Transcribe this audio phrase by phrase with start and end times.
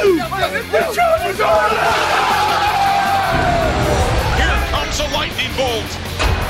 [0.00, 0.16] Here
[4.70, 5.90] comes a lightning bolt.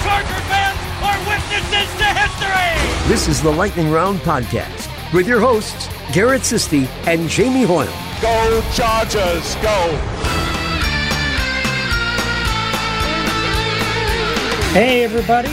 [0.05, 3.09] Charger fans are witnesses to history.
[3.09, 7.93] This is the Lightning Round podcast with your hosts, Garrett Sisti and Jamie Hoyle.
[8.23, 9.99] Go Chargers, go.
[14.73, 15.51] Hey, everybody.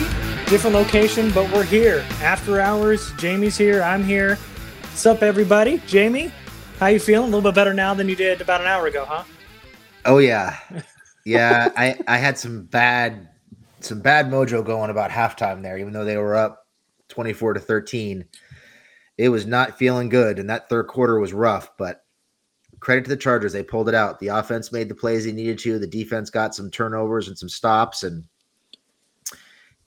[0.51, 2.05] Different location, but we're here.
[2.21, 3.11] After hours.
[3.17, 3.81] Jamie's here.
[3.81, 4.35] I'm here.
[4.81, 5.81] What's up, everybody?
[5.87, 6.31] Jamie,
[6.79, 7.33] how you feeling?
[7.33, 9.23] A little bit better now than you did about an hour ago, huh?
[10.05, 10.57] Oh yeah,
[11.25, 11.71] yeah.
[11.75, 13.29] I I had some bad
[13.79, 16.67] some bad mojo going about halftime there, even though they were up
[17.09, 18.25] twenty four to thirteen.
[19.17, 21.71] It was not feeling good, and that third quarter was rough.
[21.77, 22.03] But
[22.79, 24.19] credit to the Chargers, they pulled it out.
[24.19, 25.79] The offense made the plays they needed to.
[25.79, 28.23] The defense got some turnovers and some stops, and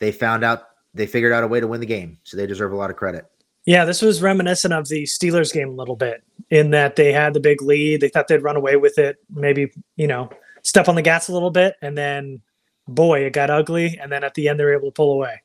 [0.00, 2.18] they found out they figured out a way to win the game.
[2.24, 3.26] So they deserve a lot of credit.
[3.66, 7.34] Yeah, this was reminiscent of the Steelers game a little bit in that they had
[7.34, 8.00] the big lead.
[8.00, 10.31] They thought they'd run away with it, maybe, you know,
[10.62, 11.76] step on the gas a little bit.
[11.82, 12.41] And then,
[12.88, 13.98] boy, it got ugly.
[14.00, 15.43] And then at the end, they were able to pull away.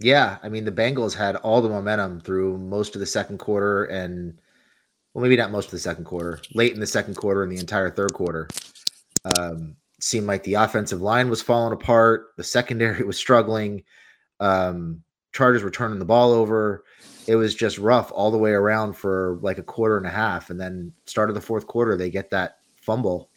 [0.00, 3.84] Yeah, I mean the Bengals had all the momentum through most of the second quarter
[3.84, 4.38] and
[5.12, 7.58] well maybe not most of the second quarter, late in the second quarter and the
[7.58, 8.48] entire third quarter.
[9.38, 13.84] Um seemed like the offensive line was falling apart, the secondary was struggling.
[14.40, 16.82] Um Chargers were turning the ball over.
[17.26, 20.50] It was just rough all the way around for like a quarter and a half
[20.50, 23.30] and then start of the fourth quarter they get that fumble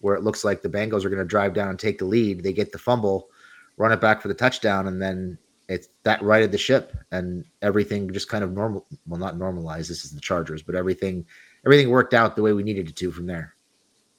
[0.00, 2.42] where it looks like the Bengals are going to drive down and take the lead.
[2.42, 3.30] They get the fumble,
[3.76, 5.38] run it back for the touchdown, and then
[5.68, 8.86] it's that righted the ship, and everything just kind of normal.
[9.06, 9.90] Well, not normalized.
[9.90, 11.26] This is the Chargers, but everything
[11.64, 13.54] everything worked out the way we needed it to from there.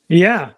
[0.09, 0.51] Yeah.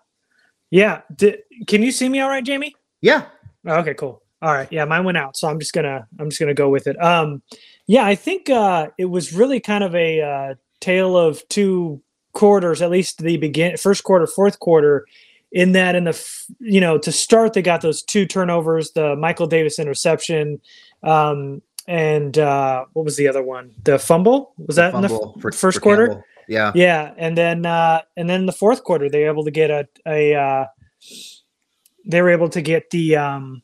[0.69, 1.01] Yeah.
[1.15, 2.75] Did, can you see me all right, Jamie?
[3.01, 3.25] Yeah.
[3.67, 4.23] Okay, cool.
[4.41, 4.67] All right.
[4.71, 5.37] Yeah, mine went out.
[5.37, 7.01] So I'm just gonna I'm just gonna go with it.
[7.01, 7.41] Um
[7.87, 12.01] yeah, I think uh it was really kind of a uh tale of two
[12.33, 15.05] quarters, at least the begin first quarter, fourth quarter,
[15.51, 16.27] in that in the
[16.59, 20.59] you know, to start they got those two turnovers, the Michael Davis interception,
[21.03, 23.71] um and uh what was the other one?
[23.83, 24.53] The fumble?
[24.57, 26.07] Was that in the for- first for quarter?
[26.07, 26.23] Campbell.
[26.47, 26.71] Yeah.
[26.73, 29.87] Yeah, and then uh and then the fourth quarter they were able to get a
[30.07, 30.65] a uh
[32.05, 33.61] they were able to get the um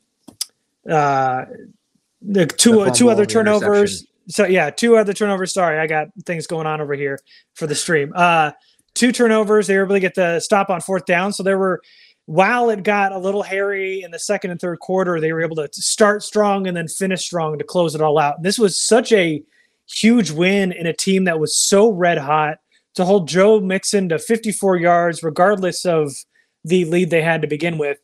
[0.88, 1.44] uh
[2.22, 4.06] the two The two other fumble and the turnovers.
[4.28, 5.52] So yeah, two other turnovers.
[5.52, 7.18] Sorry, I got things going on over here
[7.54, 8.12] for the stream.
[8.14, 8.52] Uh
[8.94, 9.66] two turnovers.
[9.66, 11.32] They were able to get the stop on fourth down.
[11.32, 11.80] So there were
[12.26, 15.56] while it got a little hairy in the second and third quarter, they were able
[15.56, 18.42] to start strong and then finish strong to close it all out.
[18.42, 19.42] This was such a
[19.90, 22.58] huge win in a team that was so red hot
[22.96, 26.12] to hold Joe Mixon to 54 yards, regardless of
[26.64, 27.98] the lead they had to begin with.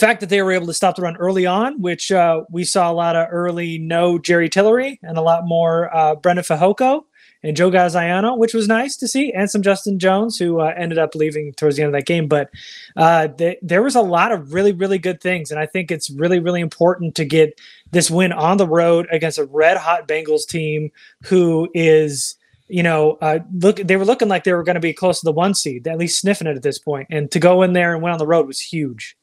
[0.00, 2.90] Fact that they were able to stop the run early on, which uh, we saw
[2.90, 7.02] a lot of early no Jerry Tillery and a lot more uh, Breiden Fehoko
[7.42, 10.98] and Joe Gaziano, which was nice to see, and some Justin Jones, who uh, ended
[10.98, 12.28] up leaving towards the end of that game.
[12.28, 12.50] But
[12.96, 15.50] uh, th- there was a lot of really, really good things.
[15.50, 17.58] And I think it's really, really important to get
[17.92, 20.90] this win on the road against a red hot Bengals team
[21.24, 22.36] who is.
[22.72, 25.24] You know, uh, look, they were looking like they were going to be close to
[25.24, 27.08] the one seed, at least sniffing it at this point.
[27.10, 29.16] And to go in there and win on the road was huge.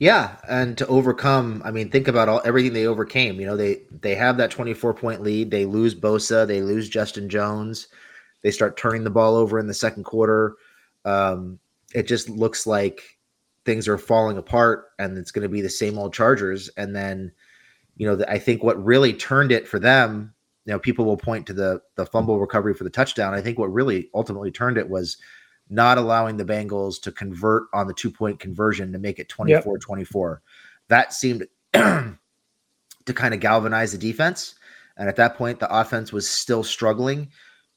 [0.00, 3.38] Yeah, and to overcome, I mean, think about all everything they overcame.
[3.38, 5.50] You know, they they have that 24 point lead.
[5.50, 7.88] They lose Bosa, they lose Justin Jones.
[8.42, 10.56] They start turning the ball over in the second quarter.
[11.04, 11.58] Um,
[11.94, 13.18] it just looks like
[13.66, 16.70] things are falling apart, and it's going to be the same old Chargers.
[16.78, 17.30] And then,
[17.98, 20.32] you know, the, I think what really turned it for them,
[20.64, 23.34] you know, people will point to the the fumble recovery for the touchdown.
[23.34, 25.18] I think what really ultimately turned it was
[25.70, 29.74] not allowing the Bengals to convert on the two point conversion to make it 24
[29.74, 29.80] yep.
[29.80, 30.42] 24.
[30.88, 32.16] That seemed to
[33.14, 34.56] kind of galvanize the defense.
[34.96, 37.30] And at that point, the offense was still struggling.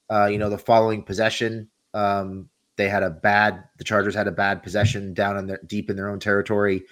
[0.09, 4.31] Uh, you know, the following possession, um, they had a bad, the Chargers had a
[4.31, 6.83] bad possession down in their deep in their own territory.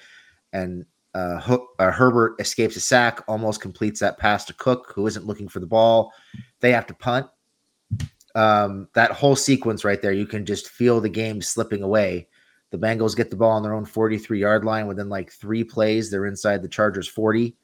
[0.54, 5.26] And uh, uh, Herbert escapes a sack, almost completes that pass to Cook, who isn't
[5.26, 6.14] looking for the ball.
[6.60, 7.28] They have to punt
[8.36, 12.28] um, that whole sequence right there, you can just feel the game slipping away.
[12.72, 16.10] The Bengals get the ball on their own 43 yard line within like three plays.
[16.10, 17.56] They're inside the Chargers 40.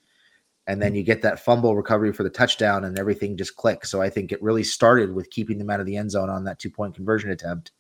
[0.68, 3.90] And then you get that fumble recovery for the touchdown, and everything just clicks.
[3.90, 6.44] So I think it really started with keeping them out of the end zone on
[6.44, 7.72] that two point conversion attempt.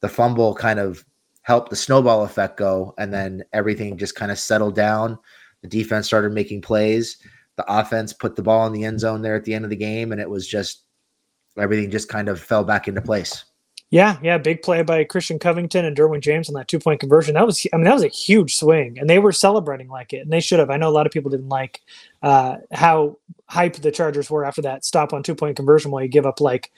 [0.00, 1.02] The fumble kind of
[1.42, 5.18] helped the snowball effect go, and then everything just kind of settled down.
[5.62, 7.16] The defense started making plays.
[7.56, 9.76] The offense put the ball in the end zone there at the end of the
[9.76, 10.84] game, and it was just
[11.58, 13.44] everything just kind of fell back into place.
[13.92, 17.34] Yeah, yeah, big play by Christian Covington and Derwin James on that two point conversion.
[17.34, 20.18] That was, I mean, that was a huge swing, and they were celebrating like it,
[20.18, 20.70] and they should have.
[20.70, 21.80] I know a lot of people didn't like
[22.22, 23.18] uh, how
[23.50, 26.40] hyped the Chargers were after that stop on two point conversion, while you give up
[26.40, 26.70] like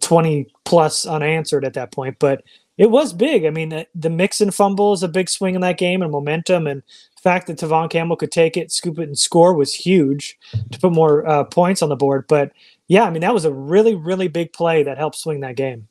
[0.00, 2.18] twenty plus unanswered at that point.
[2.18, 2.42] But
[2.76, 3.46] it was big.
[3.46, 6.66] I mean, the, the Mixon fumble is a big swing in that game, and momentum,
[6.66, 6.82] and
[7.16, 10.38] the fact that Tevaughn Campbell could take it, scoop it, and score was huge
[10.70, 12.26] to put more uh, points on the board.
[12.28, 12.52] But
[12.88, 15.86] yeah, I mean, that was a really, really big play that helped swing that game.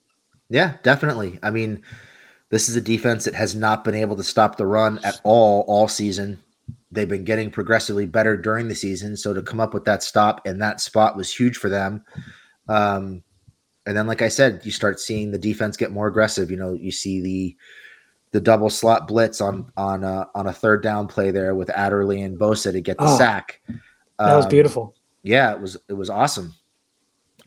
[0.50, 1.38] Yeah, definitely.
[1.44, 1.84] I mean,
[2.50, 5.64] this is a defense that has not been able to stop the run at all
[5.68, 6.42] all season.
[6.92, 9.16] They've been getting progressively better during the season.
[9.16, 12.04] So to come up with that stop in that spot was huge for them.
[12.68, 13.24] Um,
[13.86, 16.50] and then, like I said, you start seeing the defense get more aggressive.
[16.50, 17.56] You know, you see the
[18.32, 22.24] the double slot blitz on on a, on a third down play there with Adderley
[22.24, 23.62] and Bosa to get the oh, sack.
[23.68, 23.80] Um,
[24.30, 24.96] that was um, beautiful.
[25.22, 26.56] Yeah, it was it was awesome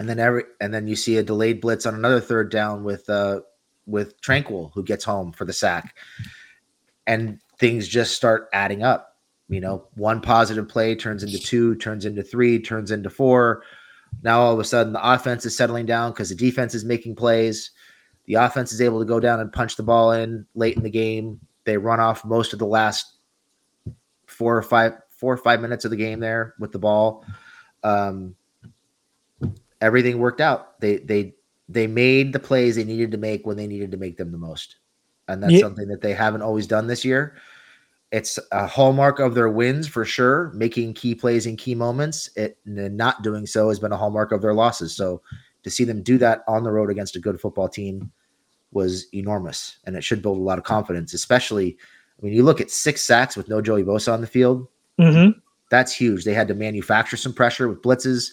[0.01, 3.09] and then every and then you see a delayed blitz on another third down with
[3.11, 3.41] uh
[3.85, 5.95] with Tranquill who gets home for the sack,
[7.07, 9.19] and things just start adding up.
[9.51, 13.63] You know, one positive play turns into two, turns into three, turns into four.
[14.23, 17.17] Now all of a sudden the offense is settling down because the defense is making
[17.17, 17.71] plays.
[18.25, 20.91] The offense is able to go down and punch the ball in late in the
[20.91, 21.41] game.
[21.65, 23.19] They run off most of the last
[24.27, 27.27] four or five four or five minutes of the game there with the ball.
[27.83, 28.35] Um,
[29.81, 30.81] everything worked out.
[30.81, 31.35] They they
[31.69, 34.39] they made the plays they needed to make when they needed to make them the
[34.39, 34.77] most.
[35.29, 35.61] And that's yeah.
[35.61, 37.37] something that they haven't always done this year.
[38.11, 42.29] It's a hallmark of their wins for sure, making key plays in key moments.
[42.35, 44.97] It not doing so has been a hallmark of their losses.
[44.97, 45.23] So
[45.63, 48.11] to see them do that on the road against a good football team
[48.73, 49.79] was enormous.
[49.85, 51.77] And it should build a lot of confidence, especially
[52.21, 54.67] I mean, you look at six sacks with no Joey Bosa on the field.
[55.01, 55.39] Mm-hmm.
[55.71, 56.25] That's huge.
[56.25, 58.33] They had to manufacture some pressure with blitzes.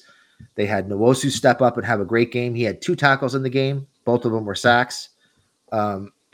[0.55, 2.55] They had Nwosu step up and have a great game.
[2.55, 3.87] He had two tackles in the game.
[4.05, 5.09] Both of them were sacks.
[5.71, 6.11] Um,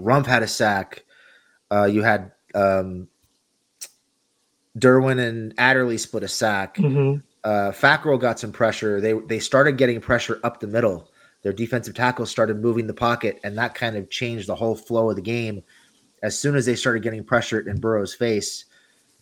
[0.00, 1.04] Rumph had a sack.
[1.70, 3.08] Uh, you had um,
[4.78, 6.76] Derwin and Adderley split a sack.
[6.76, 7.20] Mm-hmm.
[7.44, 9.00] Uh, Fackrell got some pressure.
[9.00, 11.08] They they started getting pressure up the middle.
[11.42, 15.10] Their defensive tackles started moving the pocket, and that kind of changed the whole flow
[15.10, 15.62] of the game.
[16.22, 18.66] As soon as they started getting pressure in Burrow's face,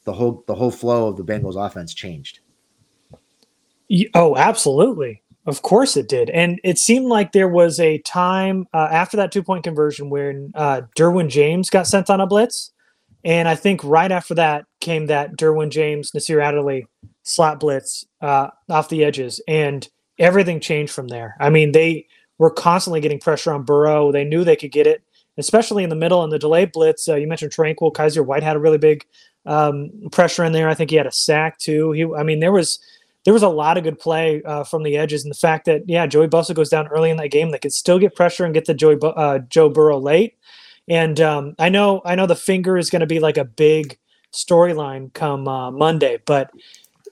[0.04, 2.40] the whole the whole flow of the Bengals offense changed.
[4.14, 5.23] Oh, absolutely.
[5.47, 6.30] Of course it did.
[6.30, 10.52] And it seemed like there was a time uh, after that two point conversion when
[10.54, 12.71] uh, Derwin James got sent on a blitz.
[13.25, 16.87] And I think right after that came that Derwin James, Nasir Adderley
[17.23, 19.40] slot blitz uh, off the edges.
[19.49, 19.88] And
[20.19, 21.35] everything changed from there.
[21.40, 22.07] I mean, they
[22.38, 24.12] were constantly getting pressure on Burrow.
[24.12, 25.02] They knew they could get it,
[25.37, 27.09] especially in the middle and the delayed blitz.
[27.09, 27.92] Uh, you mentioned Tranquill.
[27.92, 29.04] Kyzir White had a really big
[29.47, 30.68] um, pressure in there.
[30.68, 31.92] I think he had a sack too.
[31.92, 32.78] He, I mean, there was
[33.25, 35.82] there was a lot of good play uh, from the edges, and the fact that
[35.87, 38.54] yeah, Joey Bosa goes down early in that game, they could still get pressure and
[38.54, 40.37] get the Joey uh, Joe Burrow late.
[40.88, 43.99] And um, I know I know the finger is going to be like a big
[44.32, 46.50] storyline come uh, Monday, but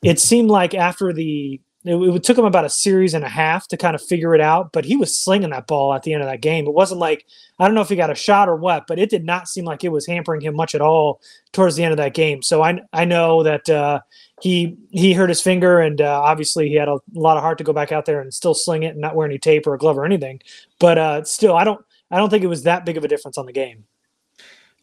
[0.03, 3.67] it seemed like after the it, it, took him about a series and a half
[3.69, 6.23] to kind of figure it out, but he was slinging that ball at the end
[6.23, 6.67] of that game.
[6.67, 7.25] It wasn't like
[7.59, 9.65] I don't know if he got a shot or what, but it did not seem
[9.65, 11.21] like it was hampering him much at all
[11.53, 12.43] towards the end of that game.
[12.43, 14.01] So I I know that uh,
[14.41, 17.65] he he hurt his finger, and uh, obviously he had a lot of heart to
[17.65, 19.79] go back out there and still sling it and not wear any tape or a
[19.79, 20.41] glove or anything.
[20.79, 23.39] But uh, still, I don't I don't think it was that big of a difference
[23.39, 23.85] on the game.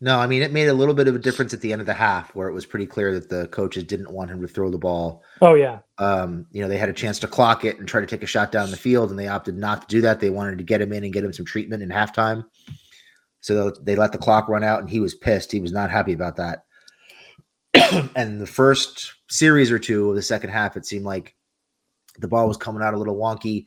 [0.01, 1.87] No, I mean it made a little bit of a difference at the end of
[1.87, 4.69] the half where it was pretty clear that the coaches didn't want him to throw
[4.69, 5.23] the ball.
[5.41, 5.79] Oh yeah.
[5.97, 8.27] Um, you know, they had a chance to clock it and try to take a
[8.27, 10.19] shot down the field and they opted not to do that.
[10.19, 12.45] They wanted to get him in and get him some treatment in halftime.
[13.39, 15.51] So they let the clock run out and he was pissed.
[15.51, 16.65] He was not happy about that.
[18.15, 21.35] and the first series or two of the second half, it seemed like
[22.19, 23.65] the ball was coming out a little wonky,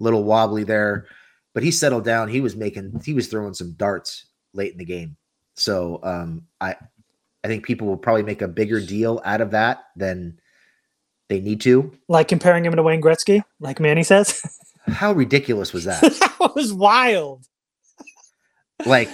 [0.00, 1.06] a little wobbly there.
[1.54, 2.28] But he settled down.
[2.28, 5.16] He was making he was throwing some darts late in the game
[5.60, 6.76] so um, I
[7.44, 10.40] I think people will probably make a bigger deal out of that than
[11.28, 11.92] they need to.
[12.08, 14.42] Like comparing him to Wayne Gretzky, like Manny says.
[14.86, 16.00] How ridiculous was that?
[16.38, 17.44] that was wild.
[18.86, 19.10] Like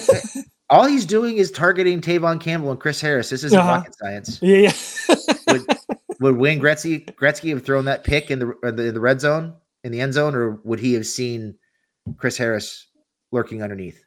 [0.70, 3.30] all he's doing is targeting Tevaughn Campbell and Chris Harris.
[3.30, 3.70] This isn't uh-huh.
[3.70, 4.38] rocket science.
[4.40, 4.72] Yeah,
[5.08, 5.16] yeah.
[5.48, 5.66] would,
[6.20, 9.20] would Wayne Gretzky Gretzky have thrown that pick in the, in the in the red
[9.20, 11.54] zone in the end zone, or would he have seen
[12.16, 12.86] Chris Harris
[13.30, 14.03] lurking underneath?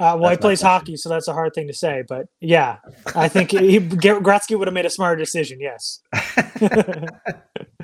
[0.00, 2.02] Uh, well, that's he plays hockey, so that's a hard thing to say.
[2.08, 2.78] But yeah,
[3.14, 5.60] I think he, Gretzky would have made a smarter decision.
[5.60, 6.00] Yes.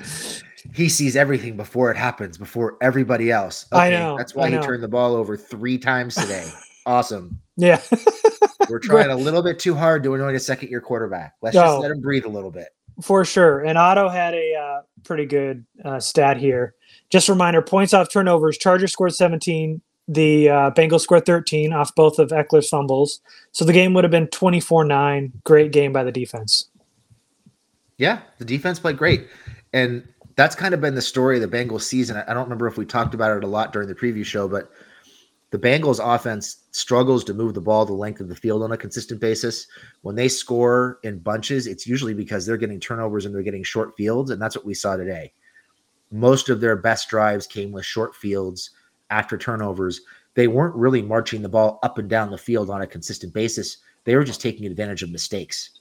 [0.73, 3.67] he sees everything before it happens, before everybody else.
[3.71, 4.17] Okay, I know.
[4.17, 6.49] That's why he turned the ball over three times today.
[6.87, 7.39] awesome.
[7.55, 7.79] Yeah.
[8.67, 11.35] We're trying a little bit too hard to annoy a second year quarterback.
[11.43, 12.69] Let's just oh, let him breathe a little bit.
[12.99, 13.63] For sure.
[13.63, 16.73] And Otto had a uh, pretty good uh, stat here.
[17.11, 18.57] Just a reminder points off turnovers.
[18.57, 23.21] Chargers scored 17, the uh, Bengals scored 13 off both of Ekeler's fumbles.
[23.51, 25.33] So the game would have been 24 9.
[25.43, 26.69] Great game by the defense.
[27.97, 29.27] Yeah, the defense played great.
[29.73, 32.15] And that's kind of been the story of the Bengals season.
[32.15, 34.71] I don't remember if we talked about it a lot during the preview show, but
[35.49, 38.77] the Bengals offense struggles to move the ball the length of the field on a
[38.77, 39.65] consistent basis.
[40.01, 43.95] When they score in bunches, it's usually because they're getting turnovers and they're getting short
[43.97, 44.29] fields.
[44.29, 45.33] And that's what we saw today.
[46.11, 48.71] Most of their best drives came with short fields
[49.09, 50.01] after turnovers,
[50.33, 53.77] they weren't really marching the ball up and down the field on a consistent basis.
[54.03, 55.71] They were just taking advantage of mistakes.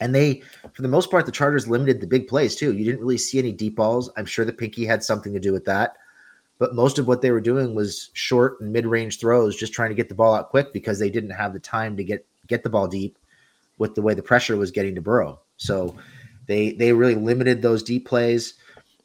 [0.00, 0.42] And they,
[0.72, 2.72] for the most part, the Chargers limited the big plays too.
[2.72, 4.10] You didn't really see any deep balls.
[4.16, 5.96] I'm sure the Pinky had something to do with that.
[6.58, 9.96] But most of what they were doing was short and mid-range throws, just trying to
[9.96, 12.70] get the ball out quick because they didn't have the time to get get the
[12.70, 13.18] ball deep
[13.78, 15.40] with the way the pressure was getting to Burrow.
[15.56, 15.96] So
[16.46, 18.54] they they really limited those deep plays.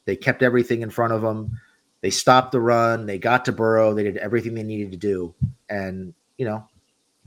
[0.04, 1.60] They kept everything in front of them.
[2.00, 3.06] They stopped the run.
[3.06, 3.92] They got to Burrow.
[3.92, 5.34] They did everything they needed to do,
[5.68, 6.66] and you know,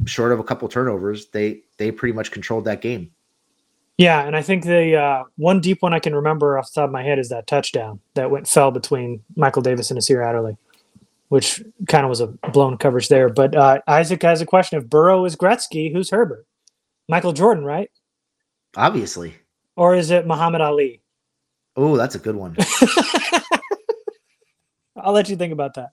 [0.05, 3.11] short of a couple turnovers, they they pretty much controlled that game.
[3.97, 6.89] Yeah, and I think the uh, one deep one I can remember off the top
[6.89, 10.57] of my head is that touchdown that went fell between Michael Davis and Nasir Adderley,
[11.29, 13.29] which kind of was a blown coverage there.
[13.29, 16.45] But uh, Isaac has a question: If Burrow is Gretzky, who's Herbert?
[17.09, 17.91] Michael Jordan, right?
[18.75, 19.35] Obviously.
[19.75, 21.01] Or is it Muhammad Ali?
[21.75, 22.55] Oh, that's a good one.
[24.95, 25.91] I'll let you think about that.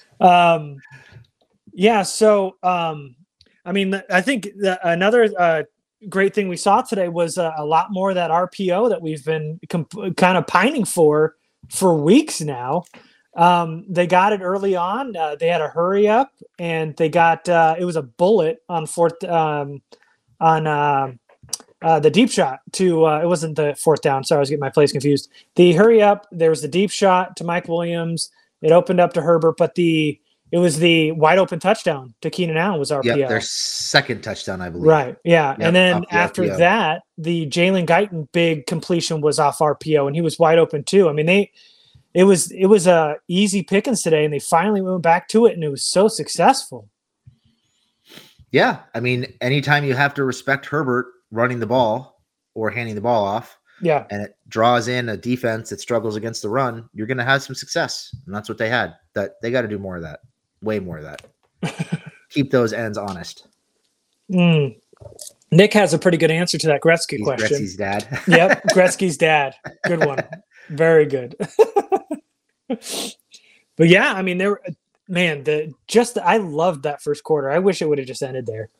[0.20, 0.78] um,
[1.72, 2.02] yeah.
[2.02, 3.16] So, um,
[3.64, 4.48] I mean, I think
[4.82, 5.62] another uh,
[6.08, 9.24] great thing we saw today was uh, a lot more of that RPO that we've
[9.24, 11.36] been comp- kind of pining for
[11.68, 12.84] for weeks now.
[13.34, 15.16] Um, they got it early on.
[15.16, 18.86] Uh, they had a hurry up, and they got uh, it was a bullet on
[18.86, 19.80] fourth um,
[20.40, 20.66] on
[21.82, 24.24] uh, the deep shot to uh, it wasn't the fourth down.
[24.24, 25.30] Sorry, I was getting my plays confused.
[25.56, 26.26] The hurry up.
[26.32, 28.30] There was the deep shot to Mike Williams.
[28.60, 30.20] It opened up to Herbert, but the
[30.52, 33.16] it was the wide open touchdown to Keenan Allen was RPO.
[33.16, 34.86] Yep, their second touchdown, I believe.
[34.86, 35.16] Right.
[35.24, 35.50] Yeah.
[35.52, 36.58] Yep, and then after RPO.
[36.58, 41.08] that, the Jalen Guyton big completion was off RPO, and he was wide open too.
[41.08, 41.50] I mean, they
[42.14, 45.54] it was it was a easy pickings today, and they finally went back to it,
[45.54, 46.88] and it was so successful.
[48.50, 52.22] Yeah, I mean, anytime you have to respect Herbert, running the ball
[52.54, 56.42] or handing the ball off, yeah, and it draws in a defense that struggles against
[56.42, 58.94] the run, you're going to have some success, and that's what they had.
[59.14, 60.20] That they got to do more of that,
[60.62, 62.12] way more of that.
[62.30, 63.48] Keep those ends honest.
[64.30, 64.76] Mm.
[65.50, 67.58] Nick has a pretty good answer to that Gretzky He's question.
[67.58, 68.20] Gretzky's dad.
[68.28, 69.54] yep, Gretzky's dad.
[69.84, 70.24] Good one.
[70.68, 71.36] Very good.
[72.68, 74.60] but yeah, I mean, there,
[75.08, 77.50] man, the just I loved that first quarter.
[77.50, 78.70] I wish it would have just ended there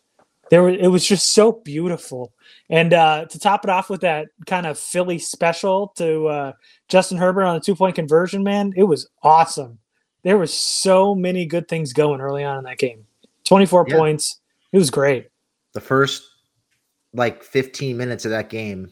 [0.50, 2.32] there it was just so beautiful.
[2.68, 6.52] And uh, to top it off with that kind of Philly special to uh,
[6.88, 9.78] Justin Herbert on the two point conversion, man, it was awesome.
[10.24, 13.04] there was so many good things going early on in that game.
[13.44, 13.96] 24 Yeah.
[13.96, 14.40] points.
[14.70, 15.28] It was great.
[15.72, 16.22] The first
[17.12, 18.90] like 15 minutes of that game,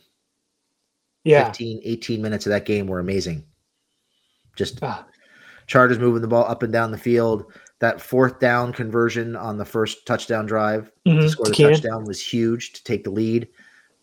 [1.24, 1.44] Yeah.
[1.46, 3.44] 15, 18 minutes of that game were amazing.
[4.56, 5.06] Just Ah.
[5.68, 7.44] Chargers moving the ball up and down the field.
[7.80, 12.24] That fourth down conversion on the first touchdown drive Mhm, to score the touchdown was
[12.24, 13.48] huge to take the lead.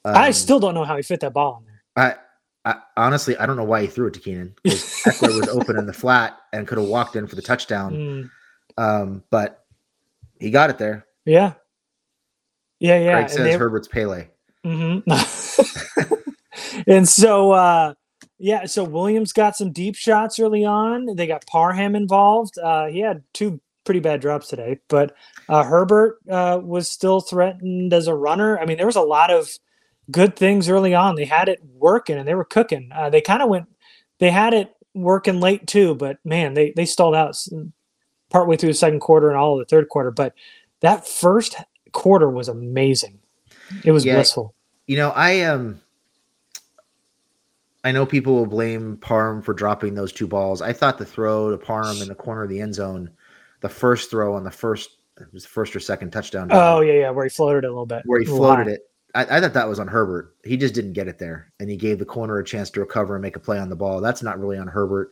[0.03, 2.17] I Um, still don't know how he fit that ball in there.
[2.65, 5.47] I, I honestly I don't know why he threw it to Keenan because Ekeler was
[5.49, 7.93] open in the flat and could have walked in for the touchdown.
[7.93, 8.29] Mm,
[8.77, 9.63] Um, but
[10.39, 11.05] he got it there.
[11.25, 11.53] yeah.
[12.79, 13.11] Yeah, yeah.
[13.13, 14.27] Greg says they- Herbert's Pele.
[14.63, 14.99] hmm
[16.87, 17.93] and so, uh,
[18.39, 21.15] yeah, so Williams got some deep shots early on.
[21.15, 22.57] They got Parham involved.
[22.57, 25.15] Uh, he had two pretty bad drops today, but
[25.49, 28.59] uh, Herbert uh, was still threatened as a runner.
[28.59, 29.49] I mean, there was a lot of
[30.11, 31.15] good things early on.
[31.15, 32.91] They had it working and they were cooking.
[32.93, 33.65] Uh, they kind of went,
[34.19, 37.35] they had it working late too, but man, they they stalled out
[38.29, 40.11] partway through the second quarter and all of the third quarter.
[40.11, 40.33] But
[40.81, 41.55] that first
[41.93, 43.19] quarter was amazing.
[43.83, 44.15] It was Yeah.
[44.15, 44.53] blissful.
[44.85, 45.79] You know, I um
[47.85, 50.61] I know people will blame Parham for dropping those two balls.
[50.61, 53.09] I thought the throw to Parham in the corner of the end zone,
[53.61, 56.93] the first throw on the first it was the first or second touchdown Oh yeah,
[56.93, 58.03] yeah, where he floated it a little bit.
[58.05, 58.81] where he floated it.
[59.15, 60.35] I, I thought that was on Herbert.
[60.43, 63.15] He just didn't get it there, and he gave the corner a chance to recover
[63.15, 63.99] and make a play on the ball.
[64.01, 65.11] That's not really on Herbert.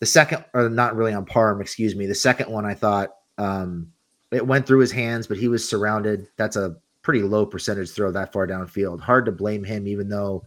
[0.00, 2.06] The second, or not really on Parham, excuse me.
[2.06, 3.92] The second one, I thought um,
[4.32, 6.26] it went through his hands, but he was surrounded.
[6.36, 9.00] That's a pretty low percentage throw that far downfield.
[9.00, 10.44] Hard to blame him, even though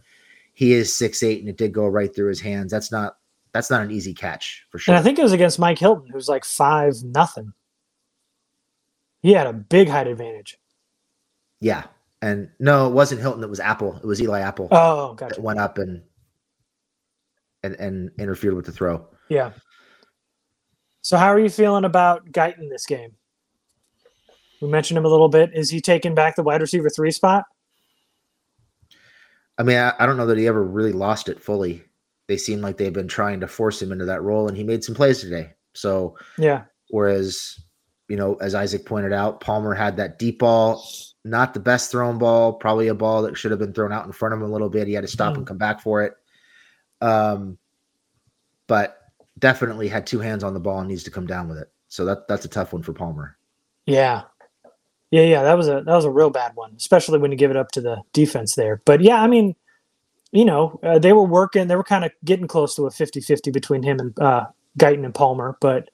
[0.52, 2.72] he is six eight and it did go right through his hands.
[2.72, 3.17] That's not
[3.52, 4.94] that's not an easy catch for sure.
[4.94, 7.52] And I think it was against Mike Hilton, who's like five nothing.
[9.20, 10.58] He had a big height advantage.
[11.60, 11.84] yeah,
[12.22, 13.42] and no, it wasn't Hilton.
[13.42, 13.96] It was Apple.
[13.96, 15.34] It was Eli Apple Oh, gotcha.
[15.36, 16.02] that went up and
[17.62, 19.06] and and interfered with the throw.
[19.28, 19.50] Yeah.
[21.00, 23.12] So how are you feeling about Guyton this game?
[24.60, 25.50] We mentioned him a little bit.
[25.54, 27.44] Is he taking back the wide receiver three spot?
[29.56, 31.82] I mean, I, I don't know that he ever really lost it fully.
[32.28, 34.84] They seem like they've been trying to force him into that role, and he made
[34.84, 35.54] some plays today.
[35.74, 36.64] So, Yeah.
[36.90, 37.58] whereas,
[38.08, 40.84] you know, as Isaac pointed out, Palmer had that deep ball,
[41.24, 44.12] not the best thrown ball, probably a ball that should have been thrown out in
[44.12, 44.86] front of him a little bit.
[44.86, 45.38] He had to stop Mm.
[45.38, 46.14] and come back for it.
[47.00, 47.58] Um,
[48.66, 48.98] but
[49.38, 51.70] definitely had two hands on the ball and needs to come down with it.
[51.88, 53.36] So that that's a tough one for Palmer.
[53.86, 54.22] Yeah.
[55.10, 57.50] Yeah, yeah, that was a that was a real bad one, especially when you give
[57.50, 58.82] it up to the defense there.
[58.84, 59.54] But yeah, I mean,
[60.32, 63.52] you know, uh, they were working, they were kind of getting close to a 50-50
[63.52, 64.46] between him and uh
[64.78, 65.88] Guyton and Palmer, but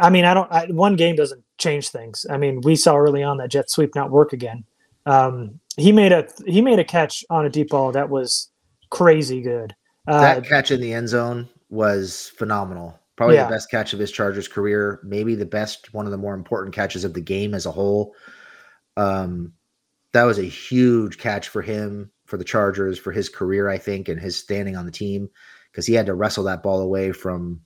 [0.00, 2.24] I mean, I don't I, one game doesn't change things.
[2.30, 4.64] I mean, we saw early on that jet sweep not work again.
[5.06, 8.48] Um he made a he made a catch on a deep ball that was
[8.90, 9.74] crazy good.
[10.06, 12.98] Uh, that catch in the end zone was phenomenal.
[13.16, 13.44] Probably Yeah.
[13.44, 16.74] the best catch of his Chargers career, maybe the best, one of the more important
[16.74, 18.14] catches of the game as a whole.
[18.96, 19.52] Um,
[20.12, 24.08] that was a huge catch for him, for the Chargers, for his career, I think,
[24.08, 25.28] and his standing on the team,
[25.72, 27.60] because he had to wrestle that ball away from,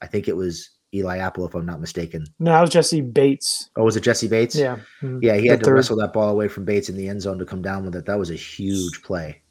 [0.00, 2.24] I think it was Eli Apple, if I'm not mistaken.
[2.38, 3.68] no, that was Jessie Bates.
[3.76, 4.54] Oh, was it Jessie Bates?
[4.54, 4.78] Yeah.
[5.02, 5.18] mhm.
[5.20, 5.74] Yeah, he The had to third.
[5.74, 8.06] wrestle that ball away from Bates in the end zone to come down with it.
[8.06, 9.42] That was a huge play.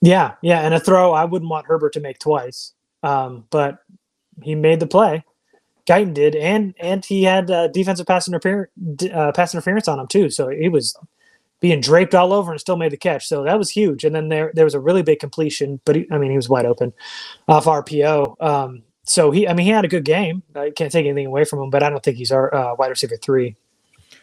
[0.00, 3.78] Yeah, yeah, and a throw I wouldn't want Herbert to make twice, um, but
[4.42, 5.24] he made the play.
[5.86, 8.70] Guyton did, and and he had uh, defensive pass interference
[9.12, 10.96] uh, pass interference on him too, so he was
[11.60, 13.26] being draped all over and still made the catch.
[13.26, 14.04] So that was huge.
[14.04, 16.48] And then there there was a really big completion, but he, I mean he was
[16.48, 16.92] wide open
[17.48, 18.42] off RPO.
[18.42, 20.42] Um, so he, I mean he had a good game.
[20.54, 22.88] I can't take anything away from him, but I don't think he's our uh, wide
[22.88, 23.56] receiver three.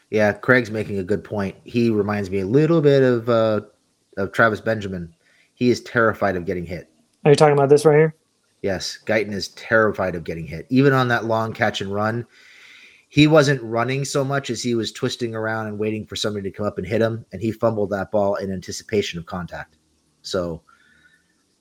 [0.09, 1.55] Yeah, Craig's making a good point.
[1.63, 3.61] He reminds me a little bit of uh,
[4.17, 5.13] of Travis Benjamin.
[5.53, 6.89] He is terrified of getting hit.
[7.23, 8.15] Are you talking about this right here?
[8.61, 10.67] Yes, Guyton is terrified of getting hit.
[10.69, 12.25] Even on that long catch and run,
[13.11, 16.55] he wasn't running so much as he was twisting around and waiting for somebody to
[16.55, 19.75] come up and hit him, and he fumbled that ball in anticipation of contact.
[20.21, 20.61] So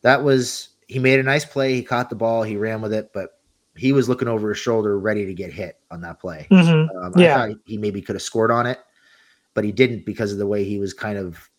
[0.02, 1.74] that was he made a nice play.
[1.74, 3.40] He caught the ball, he ran with it, but
[3.74, 6.46] he was looking over his shoulder, ready to get hit on that play.
[6.52, 6.86] Mhm.
[6.96, 7.42] Um, Yeah.
[7.42, 8.78] I thought he maybe could have scored on it,
[9.54, 11.50] but he didn't because of the way he was kind of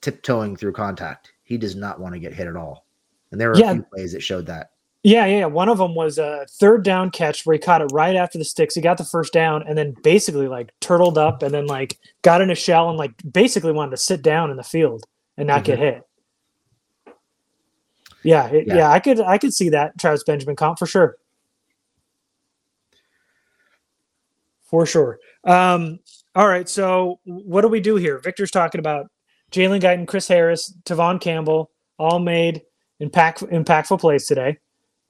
[0.00, 1.32] tiptoeing through contact.
[1.42, 2.86] He does not want to get hit at all.
[3.32, 3.72] And there were Yeah.
[3.72, 4.70] a few plays that showed that.
[5.04, 5.38] Yeah, yeah.
[5.40, 5.46] yeah.
[5.46, 8.44] One of them was a third down catch where he caught it right after the
[8.44, 8.74] sticks.
[8.74, 12.40] He got the first down and then basically like turtled up and then like got
[12.40, 15.04] in a shell and like basically wanted to sit down in the field
[15.36, 16.02] and not get hit.
[18.22, 18.76] Yeah, it, Yeah.
[18.76, 21.18] yeah, I could I could see that Travis Benjamin comp for sure.
[24.62, 25.18] For sure.
[25.44, 25.98] Um,
[26.34, 28.18] all right, so what do we do here?
[28.18, 29.06] Victor's talking about
[29.52, 32.62] Jalen Guyton, Chris Harris, Tevaughn Campbell, all made
[32.98, 34.58] impact, impactful plays today.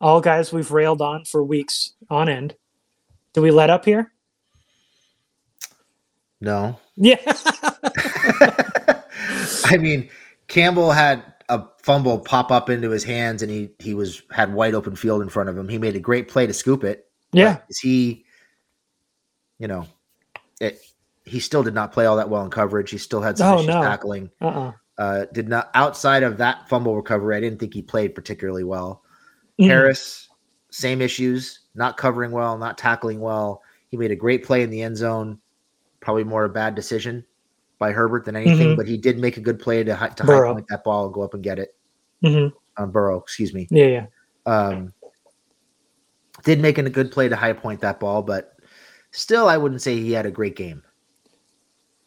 [0.00, 2.54] All guys we've railed on for weeks on end.
[3.32, 4.12] Do we let up here?
[6.40, 6.78] No.
[6.96, 7.16] Yeah.
[9.64, 10.08] I mean,
[10.48, 14.74] Campbell had a fumble pop up into his hands and he he was had wide
[14.74, 15.68] open field in front of him.
[15.68, 17.06] He made a great play to scoop it.
[17.32, 17.58] Yeah.
[17.68, 18.24] Is he
[19.58, 19.86] you know,
[20.60, 20.80] it
[21.24, 22.90] he still did not play all that well in coverage.
[22.90, 23.82] He still had some Oh, issues no.
[23.82, 24.30] tackling.
[24.40, 24.72] Uh-uh.
[24.96, 27.36] Uh, did not outside of that fumble recovery.
[27.36, 29.02] I didn't think he played particularly well.
[29.60, 29.66] Mhm.
[29.68, 30.28] Harris,
[30.70, 33.62] same issues, not covering well, not tackling well.
[33.90, 35.38] He made a great play in the end zone.
[36.00, 37.24] Probably more a bad decision
[37.78, 38.76] by Herbert than anything, Mhm.
[38.76, 41.22] but he did make a good play to, to high point that ball and go
[41.22, 41.74] up and get it.
[42.22, 43.68] hmm Um, Burrow, excuse me.
[43.70, 44.06] Yeah, yeah.
[44.46, 44.92] Um,
[46.44, 48.56] did make a good play to high point that ball, but
[49.12, 50.82] still, I wouldn't say he had a great game.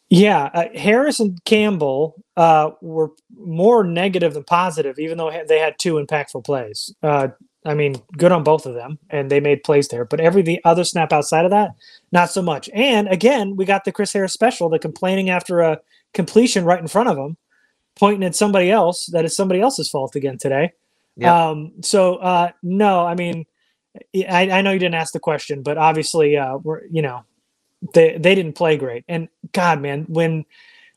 [0.10, 5.78] Yeah, uh, Harris and Campbell uh, were more negative than positive, even though they had
[5.78, 6.94] two impactful plays.
[7.04, 7.30] Uh,
[7.66, 10.06] I mean, good on both of them, and they made plays there.
[10.06, 11.72] But every the other snap outside of that,
[12.14, 12.70] not so much.
[12.74, 15.82] And again, we got the Chris Harris special, the complaining after a
[16.14, 17.36] completion right in front of him,
[17.98, 20.72] pointing at somebody else that is somebody else's fault again today.
[21.18, 21.30] Yep.
[21.30, 23.46] Um, so uh, no, I mean,
[24.16, 27.26] I, I know you didn't ask the question, but obviously, uh, we're you know,
[27.94, 29.04] they they didn't play great.
[29.08, 30.46] And God, man, when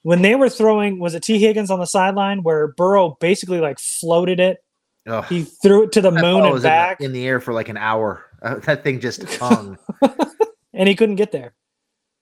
[0.02, 3.78] when they were throwing, was it Tee Higgins on the sideline where Burrow basically like
[3.78, 4.64] floated it?
[5.06, 5.24] Ugh.
[5.26, 7.40] He threw it to the That moon and was in the- back, in the, air
[7.40, 8.24] for like an hour.
[8.42, 9.76] Uh, that thing just hung.
[10.72, 11.52] and he couldn't get there.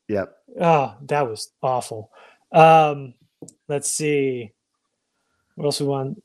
[0.09, 0.37] yep.
[0.61, 2.11] Oh, that was awful.
[2.51, 3.15] Um,
[3.69, 4.51] let's see.
[5.55, 6.21] What else we want?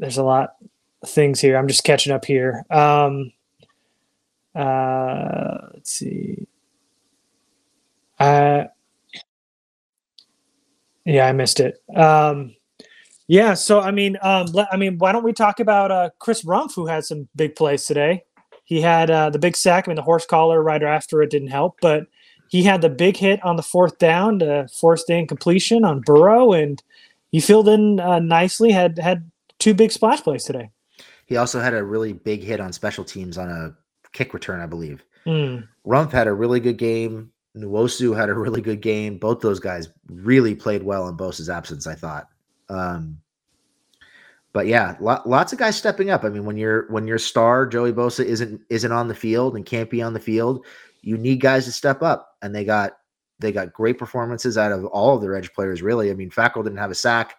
[0.00, 0.54] There's a lot
[1.00, 1.56] of things here.
[1.56, 2.64] I'm just catching up here.
[2.72, 3.30] Um,
[4.52, 6.48] uh, let's see.
[8.18, 8.64] Uh,
[11.04, 11.82] yeah, I missed it.
[11.94, 12.54] Um,
[13.28, 16.44] yeah, so I mean, um, let, I mean, why don't we talk about uh, Chris
[16.44, 18.24] Rumph, who had some big plays today?
[18.64, 19.86] He had uh, the big sack.
[19.86, 22.06] I mean, the horse collar right after it didn't help, but
[22.48, 26.52] he had the big hit on the fourth down to force the incompletion on Burrow,
[26.52, 26.82] and
[27.30, 28.72] he filled in uh, nicely.
[28.72, 30.70] had had two big splash plays today.
[31.26, 33.74] He also had a really big hit on special teams on a
[34.12, 35.04] kick return, I believe.
[35.26, 35.66] Mm.
[35.84, 37.32] Rumph had a really good game.
[37.56, 39.18] Nwosu had a really good game.
[39.18, 42.28] Both those guys really played well in Bosa's absence, I thought.
[42.68, 43.18] Um,
[44.52, 46.24] but yeah, lo- lots of guys stepping up.
[46.24, 49.66] I mean, when your when your star Joey Bosa isn't isn't on the field and
[49.66, 50.64] can't be on the field,
[51.02, 52.98] you need guys to step up, and they got
[53.38, 55.82] they got great performances out of all of their edge players.
[55.82, 57.36] Really, I mean, Fackrell didn't have a sack,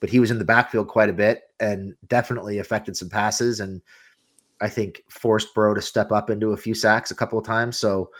[0.00, 3.82] but he was in the backfield quite a bit and definitely affected some passes and
[4.60, 7.78] I think forced Burrow to step up into a few sacks a couple of times.
[7.78, 8.10] So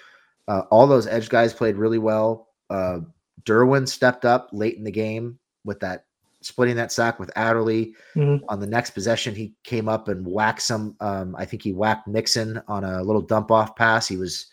[0.48, 2.48] uh, all those edge guys played really well.
[2.70, 3.00] Uh,
[3.44, 6.04] Derwin stepped up late in the game with that
[6.40, 7.94] splitting that sack with Adderley.
[8.14, 8.42] Mhm.
[8.48, 10.94] On the next possession, he came up and whacked some.
[11.00, 14.06] Um, I think he whacked Mixon on a little dump off pass.
[14.06, 14.46] He was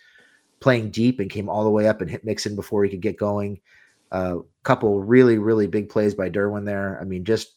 [0.62, 3.18] playing deep and came all the way up and hit Mixon before he could get
[3.18, 3.60] going.
[4.12, 6.98] A uh, couple really really big plays by Derwin there.
[7.02, 7.56] I mean, just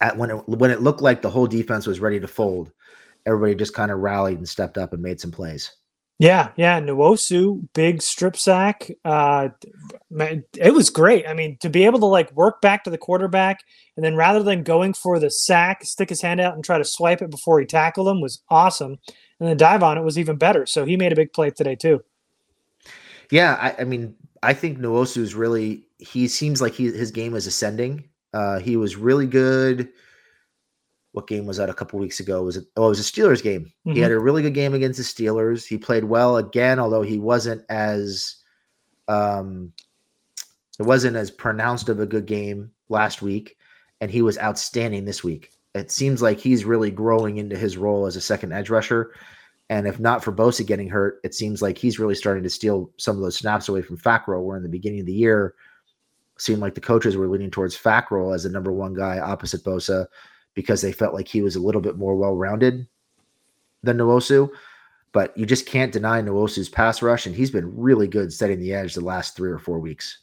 [0.00, 2.72] at when it when it looked like the whole defense was ready to fold,
[3.26, 5.70] everybody just kind of rallied and stepped up and made some plays.
[6.18, 8.88] Yeah, yeah, Nwosu, big strip sack.
[9.04, 9.48] Uh,
[10.10, 11.26] man, it was great.
[11.26, 13.60] I mean, to be able to like work back to the quarterback
[13.96, 16.84] and then rather than going for the sack, stick his hand out and try to
[16.84, 18.98] swipe it before he tackled him was awesome.
[19.40, 20.66] And the dive on it was even better.
[20.66, 22.04] So he made a big play today too.
[23.30, 25.86] Yeah, I, I mean, I think Nwosu is really.
[25.98, 28.08] He seems like he his game is ascending.
[28.32, 29.88] Uh, he was really good.
[31.14, 32.42] What game was that a couple weeks ago?
[32.42, 32.64] Was it?
[32.76, 33.72] Oh, it was a Steelers game.
[33.84, 35.64] He had a really good game against the Steelers.
[35.64, 38.34] He played well again, although he wasn't as,
[39.06, 39.72] um,
[40.80, 43.56] it wasn't as pronounced of a good game last week,
[44.00, 45.52] and he was outstanding this week.
[45.76, 49.12] It seems like he's really growing into his role as a second edge rusher.
[49.70, 52.90] And if not for Bosa getting hurt, it seems like he's really starting to steal
[52.96, 54.42] some of those snaps away from Fackrell.
[54.42, 55.54] Where in the beginning of the year,
[56.38, 60.06] seemed like the coaches were leaning towards Fackrell as the number one guy opposite Bosa
[60.54, 62.86] because they felt like he was a little bit more well rounded
[63.82, 64.50] than Nwosu.
[65.12, 68.74] But you just can't deny Nwosu's pass rush, and he's been really good setting the
[68.74, 70.18] edge the last three or four weeks.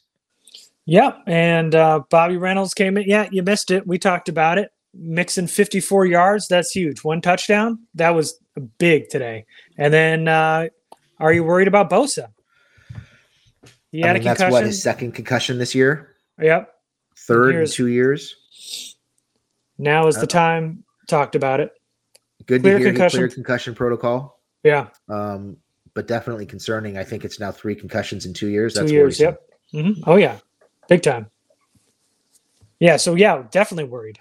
[0.86, 1.24] Yep.
[1.28, 3.04] And uh, Bobby Reynolds came in.
[3.08, 3.88] Yeah, you missed it.
[3.88, 4.74] We talked about it.
[4.94, 6.48] Mixing 54 yards.
[6.50, 7.04] That's huge.
[7.04, 7.80] One touchdown.
[7.96, 8.38] That was
[8.78, 9.46] big today.
[9.78, 10.68] And then, uh,
[11.20, 12.30] are you worried about Bosa?
[13.92, 16.74] He I mean, a that's what his second concussion this year, Yep.
[17.16, 18.91] third in two years.
[19.82, 20.84] Now is the time.
[21.08, 21.72] Talked about it.
[22.46, 23.22] Good Clear to hear concussion.
[23.22, 24.40] the clear concussion protocol.
[24.64, 24.88] Yeah.
[25.10, 25.58] um,
[25.94, 26.98] but definitely concerning.
[26.98, 28.74] I think it's now three concussions in two years.
[28.76, 29.20] Two That's years.
[29.20, 29.38] worrisome.
[29.74, 29.86] Yep.
[29.96, 30.38] hmm Oh yeah.
[30.88, 31.30] Big time.
[32.80, 32.98] Yeah.
[32.98, 34.20] So yeah, definitely worried.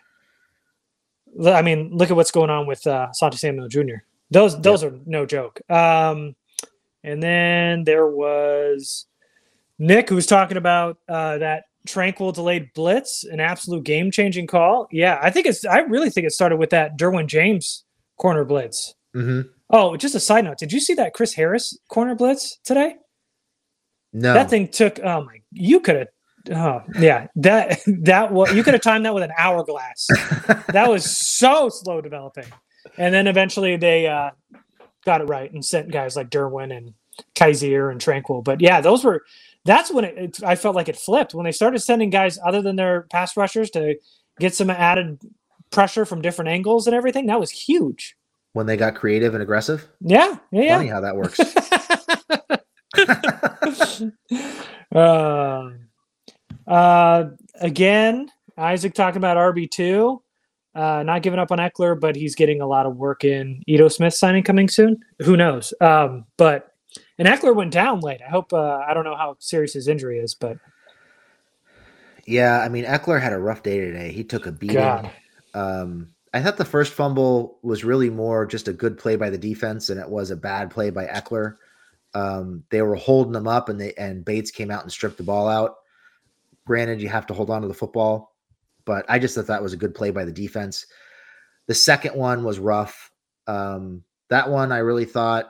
[1.47, 4.03] I mean, look at what's going on with uh, Santi Samuel Jr.
[4.31, 5.61] Those those are no joke.
[5.71, 6.35] Um,
[7.05, 9.07] and then there was
[9.79, 14.87] Nick who was talking about uh, that Tranquill delayed blitz, an absolute game changing call.
[14.91, 15.65] Yeah, I think it's.
[15.65, 17.85] I really think it started with that Derwin James
[18.19, 18.95] corner blitz.
[19.17, 19.49] Mm-hmm.
[19.71, 20.59] Oh, just a side note.
[20.59, 22.97] Did you see that Chris Harris corner blitz today?
[24.13, 24.99] No, That thing took.
[25.01, 25.41] Oh my!
[25.53, 26.09] You could have.
[26.53, 30.07] Oh yeah, that that was you could have timed that with an hourglass.
[30.73, 32.47] that was so slow developing,
[32.99, 34.31] and then eventually they uh,
[35.05, 36.93] got it right and sent guys like Derwin and
[37.35, 38.45] Kyzir and Tranquill.
[38.45, 39.23] But yeah, those were.
[39.65, 40.43] That's when it, it.
[40.43, 43.71] I felt like it flipped when they started sending guys other than their pass rushers
[43.71, 43.97] to
[44.39, 45.21] get some added
[45.71, 47.27] pressure from different angles and everything.
[47.27, 48.17] That was huge.
[48.53, 49.89] when they got creative and aggressive.
[50.01, 50.95] Yeah, yeah, Funny yeah.
[50.95, 51.39] how that works.
[54.95, 55.71] uh,
[56.67, 57.25] uh,
[57.61, 60.23] again, Isaac talking about RB two,
[60.75, 63.63] uh, not giving up on Ekeler, but he's getting a lot of work in.
[63.67, 64.99] Ito Smith signing coming soon.
[65.21, 65.73] Who knows?
[65.81, 66.70] Um, but
[67.19, 68.21] and Ekeler went down late.
[68.27, 68.53] I hope.
[68.53, 70.59] Uh, I don't know how serious his injury is, but
[72.27, 74.13] yeah, I mean Ekeler had a rough day today.
[74.13, 75.11] He took a beating.
[75.55, 79.39] Um, I thought the first fumble was really more just a good play by the
[79.39, 81.57] defense than it was a bad play by Ekeler.
[82.15, 85.23] Um, they were holding them up, and they and Bates came out and stripped the
[85.23, 85.77] ball out.
[86.67, 88.37] Granted, you have to hold on to the football,
[88.85, 90.87] but I just thought that was a good play by the defense.
[91.67, 93.11] The second one was rough.
[93.47, 95.47] Um, that one I really thought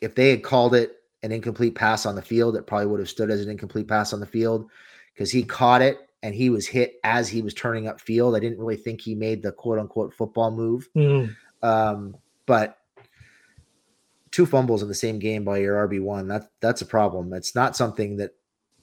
[0.00, 3.08] if they had called it an incomplete pass on the field, it probably would have
[3.08, 4.68] stood as an incomplete pass on the field
[5.14, 8.34] because he caught it and he was hit as he was turning up field.
[8.34, 10.88] I didn't really think he made the quote unquote football move.
[10.94, 12.78] mm, Um, but
[14.30, 17.32] two fumbles in the same game by your RB one that that's a problem.
[17.32, 18.32] It's not something that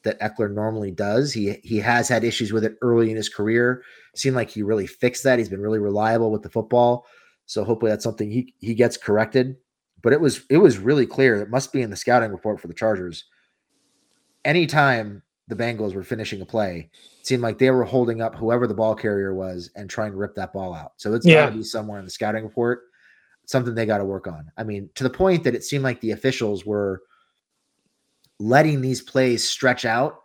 [0.04, 1.34] that Ekeler normally does.
[1.34, 3.84] He he has had issues with it early in his career.
[4.16, 5.40] Seemed like he really fixed that.
[5.40, 7.06] He's been really reliable with the football.
[7.46, 9.58] So hopefully that's something he he gets corrected.
[10.04, 11.42] But it was it was really clear.
[11.42, 13.26] It must be in the scouting report for the Chargers.
[14.44, 18.66] Anytime the Bengals were finishing a play, it seemed like they were holding up whoever
[18.68, 20.94] the ball carrier was and trying to rip that ball out.
[20.98, 21.46] So it's Yeah.
[21.46, 22.84] got to be somewhere in the scouting report.
[23.46, 24.50] Something they got to work on.
[24.58, 27.02] I mean, to the point that it seemed like the officials were
[28.40, 30.16] letting these plays stretch out,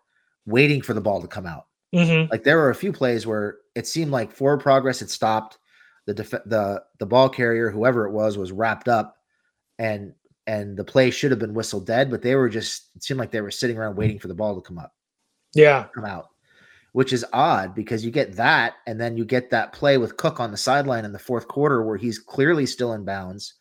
[0.46, 1.66] waiting for the ball to come out.
[1.94, 2.30] mhm.
[2.30, 5.58] Like there were a few plays where it seemed like forward progress had stopped.
[6.06, 9.15] The def- the the ball carrier, whoever it was, was wrapped up,
[9.78, 10.12] and
[10.46, 13.30] and the play should have been whistled dead, but they were just it seemed like
[13.30, 13.98] they were sitting around mm.
[13.98, 14.94] waiting for the ball to come up,
[15.54, 16.28] yeah, come out,
[16.92, 20.40] which is odd because you get that, and then you get that play with Cook
[20.40, 23.54] on the sideline in the fourth quarter where he's clearly still in bounds.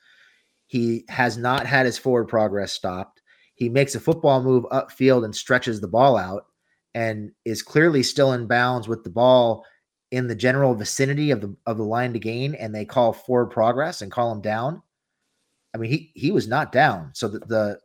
[0.68, 3.22] He has not had his forward progress stopped.
[3.56, 6.48] He makes a football move upfield and stretches the ball out
[6.94, 9.64] and is clearly still in bounds with the ball
[10.12, 13.48] in the general vicinity of the of the line to gain and they call forward
[13.48, 14.82] progress and call him down.
[15.76, 17.12] I mean he he was not down.
[17.14, 17.80] So the the,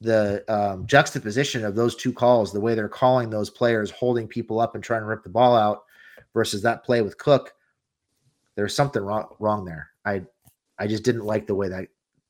[0.00, 4.58] the um, juxtaposition of those two calls, the way they're calling those players holding people
[4.58, 5.84] up and trying to rip the ball out
[6.32, 7.52] versus that play with Cook,
[8.56, 9.90] there's something wrong wrong there.
[10.06, 10.22] I
[10.78, 11.88] I just didn't like the way that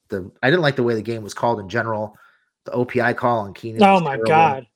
[0.09, 2.17] the I didn't like the way the game was called in general.
[2.65, 3.81] The OPI call on Keenan.
[3.85, 4.27] Oh my terrible.
[4.27, 4.67] god.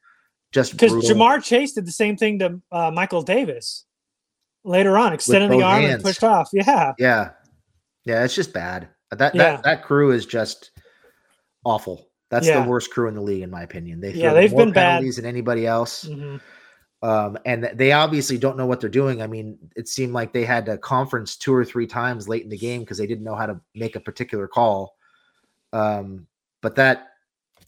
[0.53, 0.93] Just Because.
[1.11, 3.85] Ja'Marr Chase did the same thing to uh, Michael Davis
[4.63, 5.95] later on, extended the arm hands.
[5.95, 6.51] and pushed off.
[6.53, 6.93] Yeah.
[6.99, 7.31] Yeah.
[8.05, 8.89] Yeah, it's just bad.
[9.11, 9.53] That Yeah.
[9.53, 10.71] that that crew is just
[11.65, 12.09] awful.
[12.31, 12.63] That's Yeah.
[12.63, 14.01] the worst crew in the league, in my opinion.
[14.01, 15.03] They yeah, they've more been bad.
[15.05, 16.05] than anybody else.
[16.05, 16.41] Mhm.
[17.01, 19.23] Um, and they obviously don't know what they're doing.
[19.23, 22.49] I mean, it seemed like they had a conference two or three times late in
[22.49, 24.97] the game because they didn't know how to make a particular call.
[25.73, 26.27] Um,
[26.61, 27.09] but that,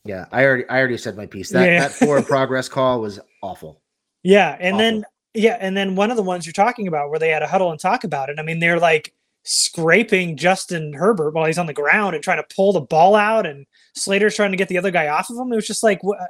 [0.04, 1.50] yeah, I already I already said my piece.
[1.50, 1.80] That Yeah.
[1.80, 3.80] that forward progress call was awful.
[4.22, 4.78] Yeah, and Awful.
[4.78, 7.46] then yeah, and then one of the ones you're talking about where they had a
[7.46, 8.38] huddle and talk about it.
[8.38, 12.54] I mean, they're like scraping Justin Herbert while he's on the ground and trying to
[12.54, 15.52] pull the ball out, and Slater's trying to get the other guy off of him.
[15.52, 16.20] It was just like, wh-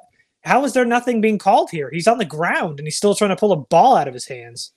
[0.42, 1.90] how is there nothing being called here?
[1.92, 4.26] He's on the ground and he's still trying to pull a ball out of his
[4.26, 4.72] hands.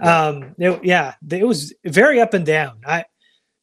[0.00, 2.80] Um, it- yeah, it was very up and down.
[2.86, 3.04] I.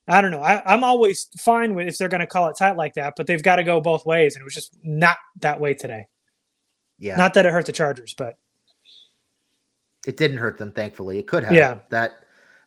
[0.07, 0.43] I don't know.
[0.43, 3.25] I, I'm always fine with if they're going to call it tight like that, but
[3.25, 6.05] they've got to go both ways, and it was just not that way today.
[6.99, 8.37] Yeah, Not that it hurt the Chargers, but
[10.05, 10.71] it didn't hurt them.
[10.71, 11.53] Thankfully, it could have.
[11.53, 11.79] Yeah.
[11.89, 12.11] that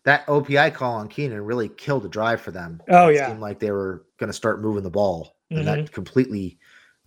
[0.09, 2.81] that OPI call on Keenan really killed the drive for them.
[2.89, 3.29] Oh, It yeah.
[3.29, 5.65] seemed like they were going to start moving the ball, and Mhm.
[5.67, 6.59] that completely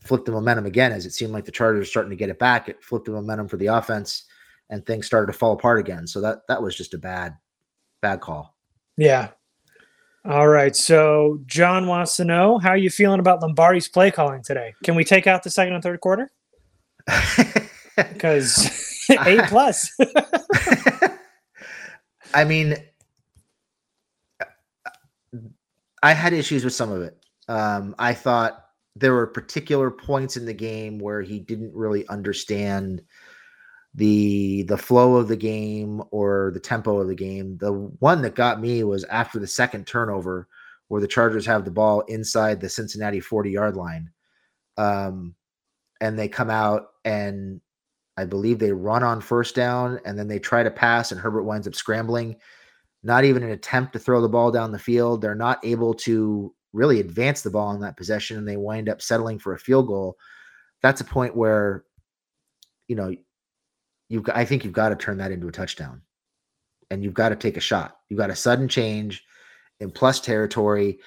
[0.04, 0.92] flipped the momentum again.
[0.92, 3.12] As it seemed like the Chargers were starting to get it back, it flipped the
[3.12, 4.26] momentum for the offense,
[4.70, 6.06] and things started to fall apart again.
[6.06, 7.36] So that that was just a bad,
[8.04, 8.56] bad call.
[8.98, 9.30] Yeah.
[10.24, 10.76] All right.
[10.76, 14.76] So John wants to know how you feeling about Lombardi's play calling today.
[14.84, 16.30] Can we take out the second and third quarter?
[17.98, 19.92] Because eight plus.
[22.34, 22.76] I mean,
[26.04, 27.18] I had issues with some of it.
[27.48, 33.02] Um, I thought there were particular points in the game where he didn't really understand
[33.94, 37.58] the the flow of the game or the tempo of the game.
[37.58, 40.48] The one that got me was after the second turnover,
[40.88, 44.10] where the Chargers have the ball inside the Cincinnati 40 yard line.
[44.78, 45.36] Um,
[46.00, 47.62] and they come out and
[48.18, 51.44] I believe they run on first down and then they try to pass, and Herbert
[51.44, 52.38] winds up scrambling.
[53.04, 55.22] Not even an attempt to throw the ball down the field.
[55.22, 59.02] They're not able to really advance the ball in that possession, and they wind up
[59.02, 60.18] settling for a field goal.
[60.82, 61.84] That's a point where,
[62.88, 63.14] you know,
[64.10, 66.02] you've I think you've got to turn that into a touchdown,
[66.90, 67.98] and you've got to take a shot.
[68.10, 69.24] You've got a sudden change
[69.80, 71.00] in plus territory,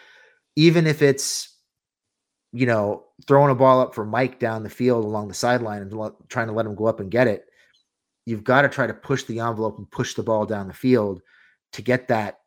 [0.57, 1.54] even if it's
[2.54, 5.92] you know, throwing a ball up for Mike down the field along the sideline and
[5.92, 7.46] lo- trying to let him go up and get it,
[8.26, 11.20] you've got to try to push the envelope and push the ball down the field
[11.74, 12.40] to get that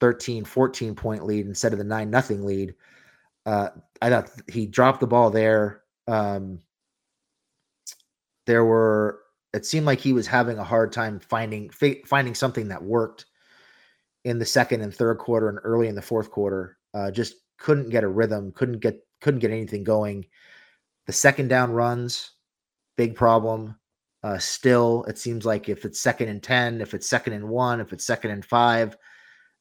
[0.00, 2.74] 13, 14 point lead instead of the 9 nothing lead.
[3.44, 3.68] Uh,
[4.00, 5.82] I thought he dropped the ball there.
[6.06, 6.60] Um,
[8.46, 9.20] there were,
[9.52, 13.26] it seemed like he was having a hard time finding finding something that worked
[14.24, 16.78] in the second and third quarter and early in the fourth quarter.
[16.94, 20.24] Uh, just couldn't get a rhythm, couldn't get couldn't get anything going.
[21.06, 22.32] The second down runs,
[22.96, 23.76] big problem.
[24.28, 27.80] Uh, still, it seems like if it's second and 10, if it's second and one,
[27.80, 28.94] if it's second and five,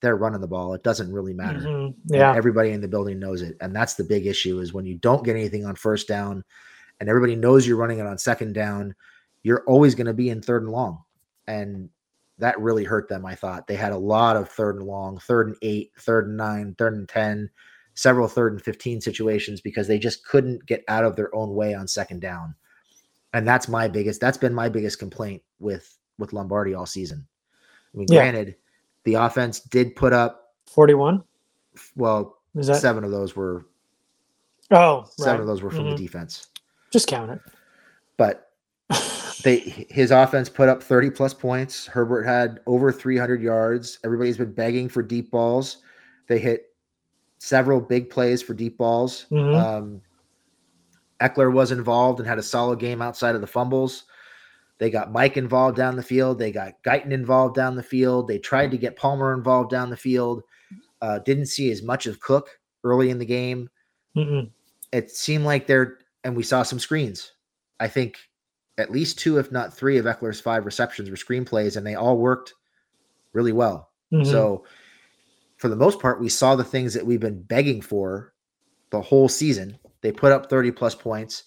[0.02, 0.74] they're running the ball.
[0.74, 1.60] It doesn't really matter.
[1.60, 2.14] Mm-hmm.
[2.14, 2.30] Yeah.
[2.30, 3.56] And everybody in the building knows it.
[3.62, 6.44] And that's the big issue is when you don't get anything on first down
[7.00, 8.94] and everybody knows you're running it on second down,
[9.42, 11.02] you're always going to be in third and long.
[11.48, 11.90] And
[12.38, 13.68] that really hurt them, I thought.
[13.68, 16.94] They had a lot of third and long, third and eight, third and nine, third
[16.94, 17.50] and 10
[17.94, 21.74] several third and 15 situations because they just couldn't get out of their own way
[21.74, 22.54] on second down.
[23.38, 27.28] And that's my biggest that's been my biggest complaint with with Lombardi all season.
[27.94, 28.22] I mean, yeah.
[28.22, 28.56] granted,
[29.04, 31.24] the offense did put up 41.
[31.96, 32.78] Well, that...
[32.78, 33.68] seven of those were
[34.72, 35.42] Oh, seven right.
[35.42, 35.92] of those were from mm-hmm.
[35.92, 36.48] the defense.
[36.92, 37.40] Just count it.
[38.18, 38.50] But
[39.44, 41.86] they his offense put up 30 plus points.
[41.86, 44.00] Herbert had over 300 yards.
[44.04, 45.78] Everybody's been begging for deep balls.
[46.26, 46.74] They hit
[47.38, 49.28] several big plays for deep balls.
[49.30, 49.56] Mm-hmm.
[49.56, 50.02] Um,
[51.22, 54.04] Ekeler was involved and had a solid game outside of the fumbles.
[54.78, 56.38] They got Mike involved down the field.
[56.38, 58.28] They got Guyton involved down the field.
[58.28, 60.44] They tried to get Palmer involved down the field.
[61.02, 63.70] Uh, didn't see as much of Cook early in the game.
[64.16, 64.50] Mm-mm.
[64.92, 67.34] It seemed like they're, and we saw some screens.
[67.80, 68.18] I think
[68.78, 71.96] at least two, if not three, of Ekeler's five receptions were screen plays, and they
[71.96, 72.54] all worked
[73.34, 73.90] really well.
[74.14, 74.30] Mm-hmm.
[74.30, 74.66] So
[75.58, 78.34] for the most part, we saw the things that we've been begging for
[78.92, 79.78] the whole season.
[80.08, 81.44] They put up 30 plus points.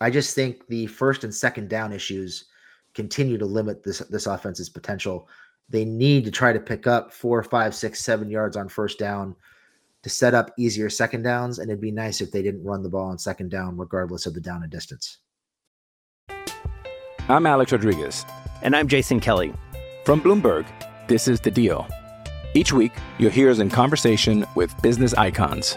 [0.00, 2.46] I just think the first and second down issues
[2.94, 5.28] continue to limit this this offense's potential.
[5.68, 9.36] They need to try to pick up four, five, six, seven yards on first down
[10.04, 11.58] to set up easier second downs.
[11.58, 14.32] And it'd be nice if they didn't run the ball on second down, regardless of
[14.32, 15.18] the down and distance.
[17.28, 18.24] I'm Alex Rodriguez.
[18.62, 19.52] And I'm Jason Kelly.
[20.06, 20.64] From Bloomberg,
[21.08, 21.86] this is The Deal.
[22.54, 25.76] Each week, you'll hear us in conversation with business icons.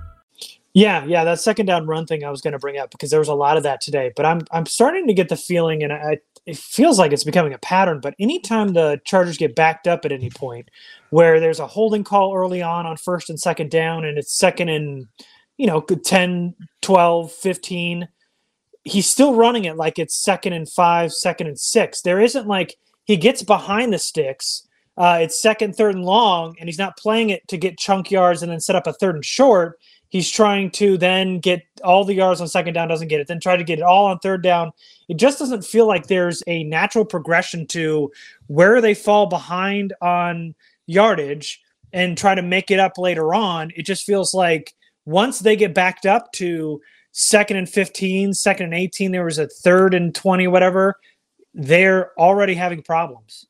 [0.73, 3.19] Yeah, yeah, that second down run thing I was going to bring up because there
[3.19, 4.11] was a lot of that today.
[4.15, 7.53] But I'm I'm starting to get the feeling, and I, it feels like it's becoming
[7.53, 7.99] a pattern.
[7.99, 10.69] But anytime the Chargers get backed up at any point,
[11.09, 14.69] where there's a holding call early on on first and second down, and it's second
[14.69, 15.07] and
[15.57, 18.07] you know 10, 12, 15,
[18.85, 22.01] he's still running it like it's second and five, second and six.
[22.01, 24.65] There isn't like he gets behind the sticks.
[24.95, 28.41] Uh, it's second, third, and long, and he's not playing it to get chunk yards
[28.41, 29.77] and then set up a third and short
[30.11, 33.39] He's trying to then get all the yards on second down, doesn't get it, then
[33.39, 34.73] try to get it all on third down.
[35.07, 38.11] It just doesn't feel like there's a natural progression to
[38.47, 40.53] where they fall behind on
[40.85, 41.61] yardage
[41.93, 43.71] and try to make it up later on.
[43.75, 44.73] It just feels like
[45.05, 46.81] once they get backed up to
[47.13, 50.99] second and 15, second and 18, there was a third and 20, whatever.
[51.53, 53.45] they're already having problems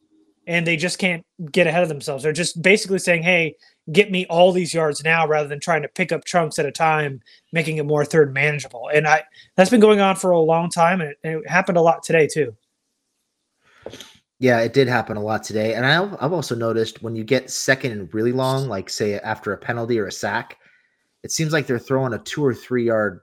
[0.47, 2.23] and they just can't get ahead of themselves.
[2.23, 3.55] They're just basically saying, "Hey,
[3.91, 6.71] get me all these yards now," rather than trying to pick up chunks at a
[6.71, 7.21] time,
[7.51, 8.89] making it more third manageable.
[8.93, 9.23] And I
[9.55, 12.03] that's been going on for a long time, and it, and it happened a lot
[12.03, 12.55] today too.
[14.39, 17.49] Yeah, it did happen a lot today, and I've I've also noticed when you get
[17.49, 20.57] second and really long, like say after a penalty or a sack,
[21.23, 23.21] it seems like they're throwing a two or three yard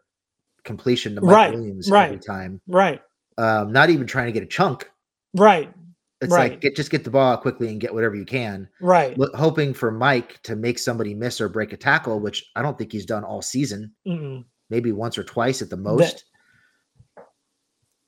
[0.65, 2.61] completion to Mike right, Williams right, every time.
[2.69, 3.03] Right.
[3.37, 4.91] Um, not even trying to get a chunk.
[5.35, 5.73] Right.
[6.21, 6.53] It's right.
[6.53, 8.69] like get just get the ball out quickly and get whatever you can.
[8.81, 9.17] Right.
[9.17, 12.77] Lo- hoping for Mike to make somebody miss or break a tackle, which I don't
[12.77, 13.93] think he's done all season.
[14.07, 14.45] Mm-mm.
[14.69, 16.25] Maybe once or twice at the most.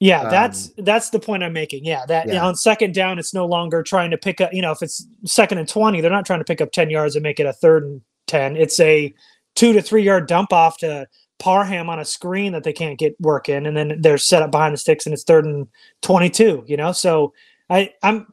[0.00, 1.84] Yeah, that's um, that's the point I'm making.
[1.84, 2.32] Yeah, that yeah.
[2.32, 4.52] You know, on second down, it's no longer trying to pick up.
[4.52, 7.16] You know, if it's second and twenty, they're not trying to pick up ten yards
[7.16, 8.56] and make it a third and ten.
[8.56, 9.14] It's a
[9.54, 11.06] two to three yard dump off to
[11.38, 14.50] Parham on a screen that they can't get work in, and then they're set up
[14.50, 15.68] behind the sticks, and it's third and
[16.00, 16.64] twenty-two.
[16.66, 17.34] You know, so
[17.70, 18.26] I I'm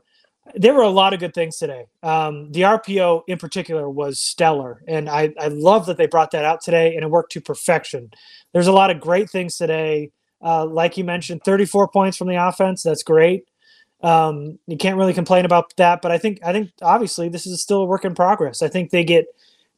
[0.56, 1.86] there were a lot of good things today.
[2.04, 6.46] Um, the RPO in particular was stellar, and I I love that they brought that
[6.46, 8.12] out today, and it worked to perfection.
[8.54, 10.12] There's a lot of great things today.
[10.42, 12.84] Uh, like you mentioned, 34 points from the offense.
[12.84, 13.46] That's great.
[14.02, 16.02] Um, you can't really complain about that.
[16.02, 18.62] But I think I think obviously this is still a work in progress.
[18.62, 19.26] I think they get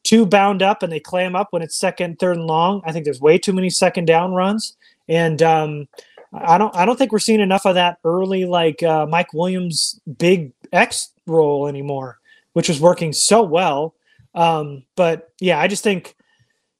[0.02, 2.82] too bound up and they clam up when it's second, third, and long.
[2.84, 4.76] I think there's way too many second down runs,
[5.08, 5.88] and um,
[6.32, 10.00] I don't I don't think we're seeing enough of that early like uh, Mike Williams
[10.18, 12.18] big X role anymore,
[12.52, 13.94] which was working so well.
[14.34, 16.14] Um, but yeah, I just think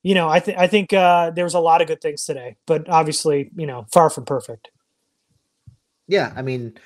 [0.03, 2.57] you know, I think I think uh, there was a lot of good things today,
[2.67, 4.71] but obviously, you know, far from perfect.
[6.07, 6.79] Yeah, I mean,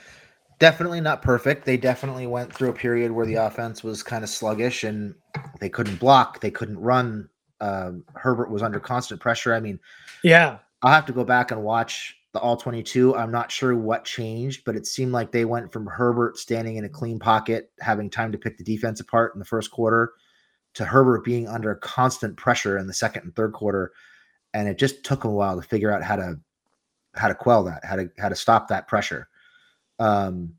[0.59, 1.65] definitely not perfect.
[1.65, 5.15] They definitely went through a period where the offense was kind of sluggish and
[5.61, 7.29] they couldn't block, they couldn't run.
[7.61, 9.55] Um, Herbert was under constant pressure.
[9.55, 9.79] I mean,
[10.23, 13.16] yeah, I'll have to go back and watch the all 22.
[13.16, 16.85] I'm not sure what changed, but it seemed like they went from Herbert standing in
[16.85, 20.12] a clean pocket, having time to pick the defense apart in the first quarter
[20.74, 23.93] to Herbert being under constant pressure in the second and third quarter,
[24.53, 26.39] and it just took him a while to figure out how to
[27.14, 29.28] how to quell that, how to how to stop that pressure.
[30.01, 30.55] Um,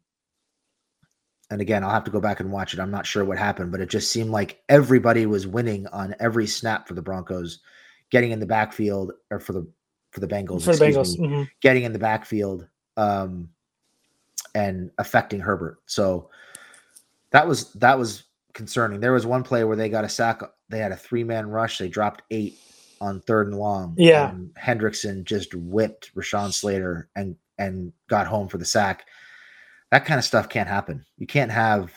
[1.52, 2.80] and again, I'll have to go back and watch it.
[2.80, 6.48] I'm not sure what happened, but it just seemed like everybody was winning on every
[6.48, 7.60] snap for the Broncos,
[8.10, 9.68] getting in the backfield or for the
[10.16, 11.44] for the Bengals, for the Bengals, me, mm-hmm.
[11.60, 13.50] getting in the backfield um,
[14.56, 15.80] and affecting Herbert.
[15.88, 16.30] So
[17.32, 19.02] that was that was concerning.
[19.02, 20.42] There was one play where they got a sack.
[20.70, 21.78] They had a three man rush.
[21.78, 22.58] They dropped eight
[23.02, 23.94] on third and long.
[23.98, 24.30] Yeah.
[24.30, 29.06] And Hendrickson just whipped Rashawn Slater and and got home for the sack.
[29.92, 31.06] That kind of stuff can't happen.
[31.18, 31.92] You can't have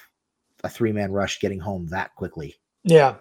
[0.65, 2.57] a three man rush getting home that quickly.
[2.83, 3.15] Yeah.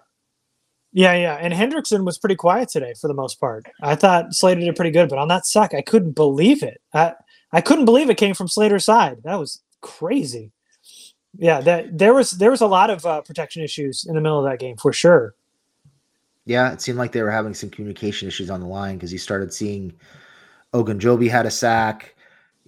[0.93, 1.35] Yeah, yeah.
[1.35, 3.65] And Hendrickson was pretty quiet today for the most part.
[3.81, 6.81] I thought Slater did pretty good, but on that sack, I couldn't believe it.
[6.93, 7.13] I
[7.51, 9.23] I couldn't believe it came from Slater's side.
[9.23, 10.51] That was crazy
[11.37, 14.43] yeah, that there was there was a lot of uh, protection issues in the middle
[14.43, 15.35] of that game for sure.
[16.45, 19.19] Yeah, it seemed like they were having some communication issues on the line because you
[19.19, 19.93] started seeing
[20.73, 22.15] Ogunjobi had a sack,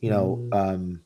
[0.01, 0.55] you know, mm.
[0.55, 1.01] um,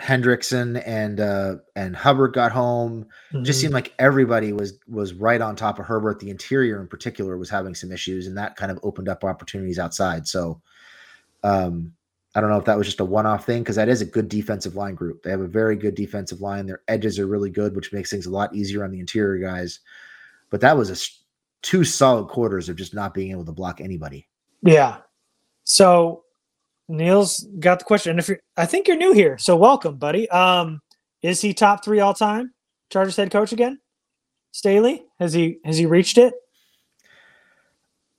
[0.00, 3.06] Hendrickson and uh, and Hubbard got home.
[3.32, 3.44] Mm-hmm.
[3.44, 6.20] Just seemed like everybody was was right on top of Herbert.
[6.20, 9.78] The interior in particular was having some issues, and that kind of opened up opportunities
[9.78, 10.28] outside.
[10.28, 10.60] So,
[11.42, 11.92] um,
[12.34, 14.28] I don't know if that was just a one-off thing because that is a good
[14.28, 15.22] defensive line group.
[15.22, 16.66] They have a very good defensive line.
[16.66, 19.80] Their edges are really good, which makes things a lot easier on the interior guys.
[20.50, 20.96] But that was a
[21.62, 24.28] two solid quarters of just not being able to block anybody.
[24.62, 24.98] Yeah.
[25.64, 26.24] So
[26.88, 30.28] Neil's got the question, and if you're, I think you're new here, so welcome, buddy.
[30.30, 30.80] Um,
[31.22, 32.52] is he top three all time
[32.90, 33.78] Chargers head coach again?
[34.52, 36.34] Staley has he has he reached it?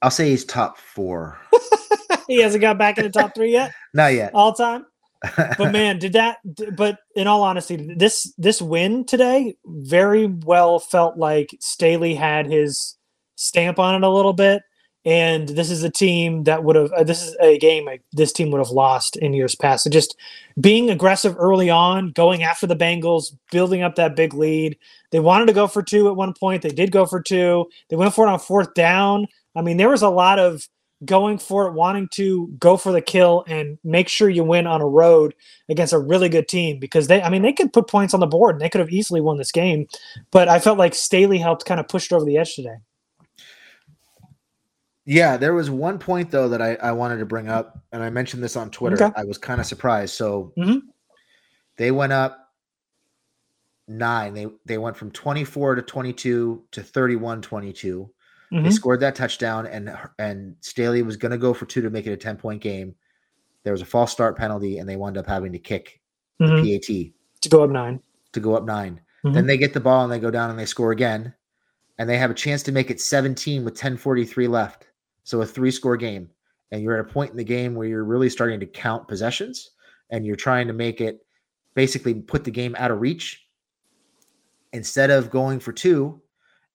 [0.01, 1.39] I'll say he's top four.
[2.28, 3.74] he hasn't got back in the top three yet.
[3.93, 4.32] Not yet.
[4.34, 4.86] All time.
[5.36, 6.38] but man, did that?
[6.78, 12.97] But in all honesty, this this win today very well felt like Staley had his
[13.36, 14.61] stamp on it a little bit.
[15.06, 16.91] And this is a team that would have.
[16.91, 19.86] Uh, this is a game this team would have lost in years past.
[19.86, 20.18] So just
[20.60, 24.78] being aggressive early on, going after the Bengals, building up that big lead.
[25.12, 26.62] They wanted to go for two at one point.
[26.62, 27.68] They did go for two.
[27.89, 29.28] They went for it on fourth down.
[29.56, 30.68] I mean, there was a lot of
[31.06, 34.82] going for it, wanting to go for the kill and make sure you win on
[34.82, 35.34] a road
[35.70, 38.28] against a really good team because they, I mean, they could put points on the
[38.28, 39.88] board and they could have easily won this game.
[40.32, 42.76] But I felt like Staley helped kind of push it over the edge today.
[45.10, 48.12] Yeah, there was one point though that I, I wanted to bring up, and I
[48.12, 49.03] mentioned this on Twitter.
[49.03, 49.12] Okay.
[49.20, 50.14] I was kind of surprised.
[50.14, 50.86] So mm-hmm.
[51.78, 52.51] they went up
[53.88, 54.36] nine.
[54.36, 58.07] They they went from 24 to 22 to 31 22.
[58.53, 58.64] Mm-hmm.
[58.64, 62.05] They scored that touchdown, and and Staley was going to go for two to make
[62.05, 62.93] it a ten point game.
[63.64, 66.01] there was a false start penalty, and they wound up having to kick
[66.39, 66.62] Mhm.
[66.62, 67.99] the PAT to go up nine.
[68.34, 69.34] to go up 9 Mhm.
[69.34, 71.34] Then they get the ball and they go down and they score again,
[71.97, 74.86] and they have a chance to make it 17 with 10:43 left.
[75.30, 76.27] So a three-score game,
[76.71, 79.69] and you're at a point in the game where you're really starting to count possessions,
[80.09, 81.23] and you're trying to make it
[81.75, 83.45] basically put the game out of reach.
[84.73, 86.19] Instead of going for two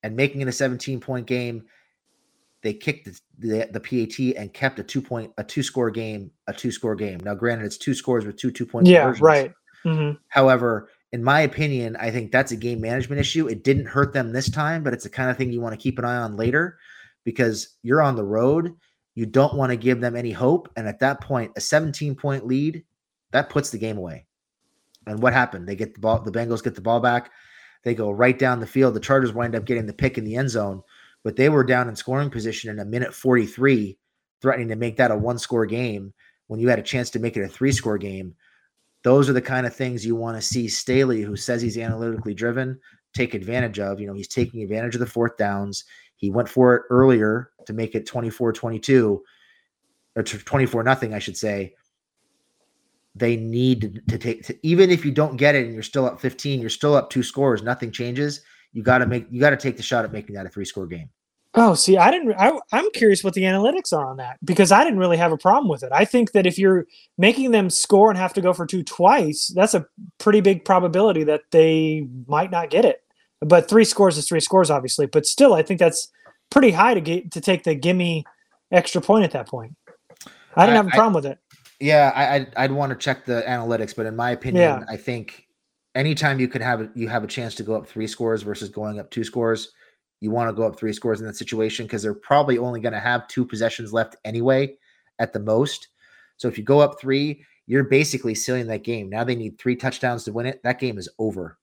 [0.04, 1.64] and making it a 17 point game,
[2.62, 6.30] they kicked the, the, the PAT and kept a two point a two score game
[6.46, 7.18] a two score game.
[7.24, 9.20] Now, granted, it's two scores with two two point Yeah, conversions.
[9.22, 9.52] right.
[9.84, 10.18] Mhm.
[10.28, 13.48] However, in my opinion, I think that's a game management issue.
[13.48, 15.82] It didn't hurt them this time, but it's the kind of thing you want to
[15.82, 16.78] keep an eye on later
[17.24, 18.74] because you're on the road.
[19.14, 20.68] You don't want to give them any hope.
[20.76, 22.84] And at that point, a 17 point lead,
[23.32, 24.26] that puts the game away.
[25.06, 25.68] And what happened?
[25.68, 27.30] They get the ball, the Bengals get the ball back.
[27.82, 28.94] They go right down the field.
[28.94, 30.82] The Chargers wind up getting the pick in the end zone,
[31.22, 33.98] but they were down in scoring position in a minute 43,
[34.40, 36.14] threatening to make that a one score game
[36.46, 38.34] when you had a chance to make it a three score game.
[39.02, 42.32] Those are the kind of things you want to see Staley, who says he's analytically
[42.32, 42.80] driven,
[43.12, 44.00] take advantage of.
[44.00, 45.84] You know, he's taking advantage of the fourth downs.
[46.16, 49.22] He went for it earlier to make it 24 22
[50.16, 51.74] or 24 nothing, I should say.
[53.16, 56.20] They need to, take, to, even if you don't get it and you're still up
[56.20, 58.40] 15, you're still up two scores, nothing changes.
[58.72, 60.64] You got to make, you got to take the shot at making that a three
[60.64, 61.08] score game.
[61.56, 62.34] Oh, see, I didn't.
[62.36, 65.38] I, I'm curious what the analytics are on that because I didn't really have a
[65.38, 65.92] problem with it.
[65.92, 66.86] I think that if you're
[67.16, 69.86] making them score and have to go for two twice, that's a
[70.18, 73.03] pretty big probability that they might not get it.
[73.40, 75.06] But three scores is three scores, obviously.
[75.06, 76.08] But still, I think that's
[76.50, 78.24] pretty high to get to take the gimme
[78.72, 79.74] extra point at that point.
[80.56, 81.38] I didn't I- have a problem with it.
[81.80, 84.84] Yeah, I, I'd, I'd want to check the analytics, but in my opinion, Yeah.
[84.88, 85.48] I think
[85.96, 88.68] anytime you could have a- you have a chance to go up three scores versus
[88.68, 89.72] going up two scores,
[90.20, 92.92] you want to go up three scores in that situation because they're probably only going
[92.92, 94.76] to have two possessions left anyway,
[95.18, 95.88] at the most.
[96.36, 99.10] So if you go up three, you're basically sealing that game.
[99.10, 100.62] Now they need three touchdowns to win it.
[100.62, 101.58] That game is over.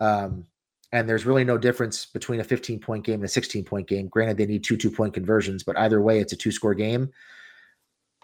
[0.00, 0.46] Um,
[0.92, 4.08] and there's really no difference between a 15 point game and a 16 point game.
[4.08, 7.10] Granted, they need two two point conversions, but either way, it's a two score game.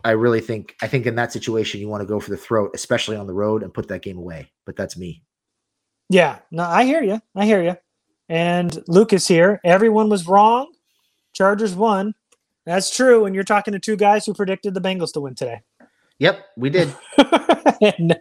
[0.04, 2.70] I really think I think in that situation you want to go for the throat,
[2.74, 4.50] especially on the road, and put that game away.
[4.66, 5.22] But that's me.
[6.10, 7.20] Yeah, no, I hear you.
[7.34, 7.76] I hear you.
[8.28, 9.60] And Lucas here.
[9.64, 10.72] Everyone was wrong.
[11.34, 12.14] Chargers won.
[12.66, 13.26] That's true.
[13.26, 15.60] And you're talking to two guys who predicted the Bengals to win today.
[16.18, 16.94] Yep, we did.
[17.18, 18.16] and,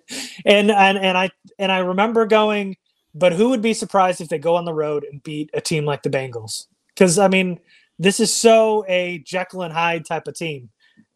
[0.46, 1.30] and and and I
[1.60, 2.76] and I remember going,
[3.16, 5.86] but who would be surprised if they go on the road and beat a team
[5.86, 6.68] like the Bengals?
[6.90, 7.60] Because I mean,
[8.00, 10.70] this is so a Jekyll and Hyde type of team.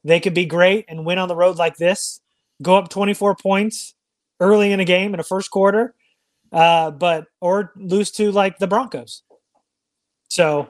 [0.04, 2.22] They could be great and win on the road like this,
[2.62, 3.95] go up 24 points
[4.39, 5.95] early in a game in a first quarter,
[6.52, 9.24] uh, but or lose to like the Broncos.
[10.30, 10.70] So,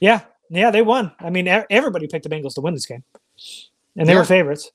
[0.00, 1.12] yeah, yeah, they won.
[1.20, 3.04] I mean, everybody picked the Bengals to win this game,
[3.96, 4.18] and they Yeah.
[4.18, 4.70] were favorites.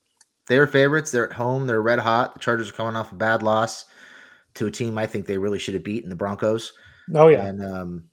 [0.46, 1.10] They were favorites.
[1.10, 1.66] They're at home.
[1.66, 2.34] They're red hot.
[2.34, 3.84] The Chargers are coming off a bad loss
[4.54, 6.72] to a team I think they really should have beaten the Broncos.
[7.14, 8.04] Oh yeah, And um,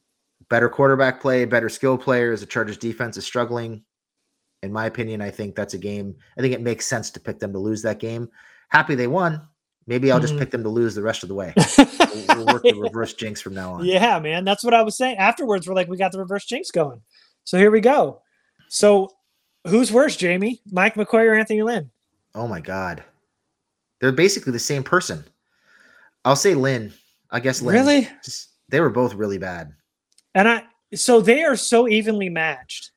[0.49, 2.39] better quarterback play, better skill players.
[2.41, 3.83] The Chargers defense is struggling.
[4.63, 6.15] In my opinion, I think that's a game.
[6.37, 8.27] I think it makes sense to pick them to lose that game.
[8.69, 9.41] Happy they won.
[9.85, 10.39] Maybe I'll just Mhm.
[10.39, 11.53] pick them to lose the rest of the way.
[11.77, 13.85] we'll, we'll work the reverse jinx from now on.
[13.85, 14.43] Yeah, man.
[14.43, 15.17] That's what I was saying.
[15.17, 17.01] Afterwards, we're like, we got the reverse jinx going.
[17.45, 18.21] So here we go.
[18.67, 19.09] So
[19.67, 20.59] who's worse, Jamie?
[20.71, 21.89] Mike McCoy or Anthony Lynn?
[22.35, 23.03] Oh my god.
[24.01, 25.23] They're basically the same person.
[26.27, 26.93] I'll say Lynn.
[27.31, 27.75] I guess Lynn.
[27.75, 28.09] Really?
[28.23, 29.71] Just, they were both really bad.
[30.35, 30.63] And I
[30.93, 32.91] so they are so evenly matched.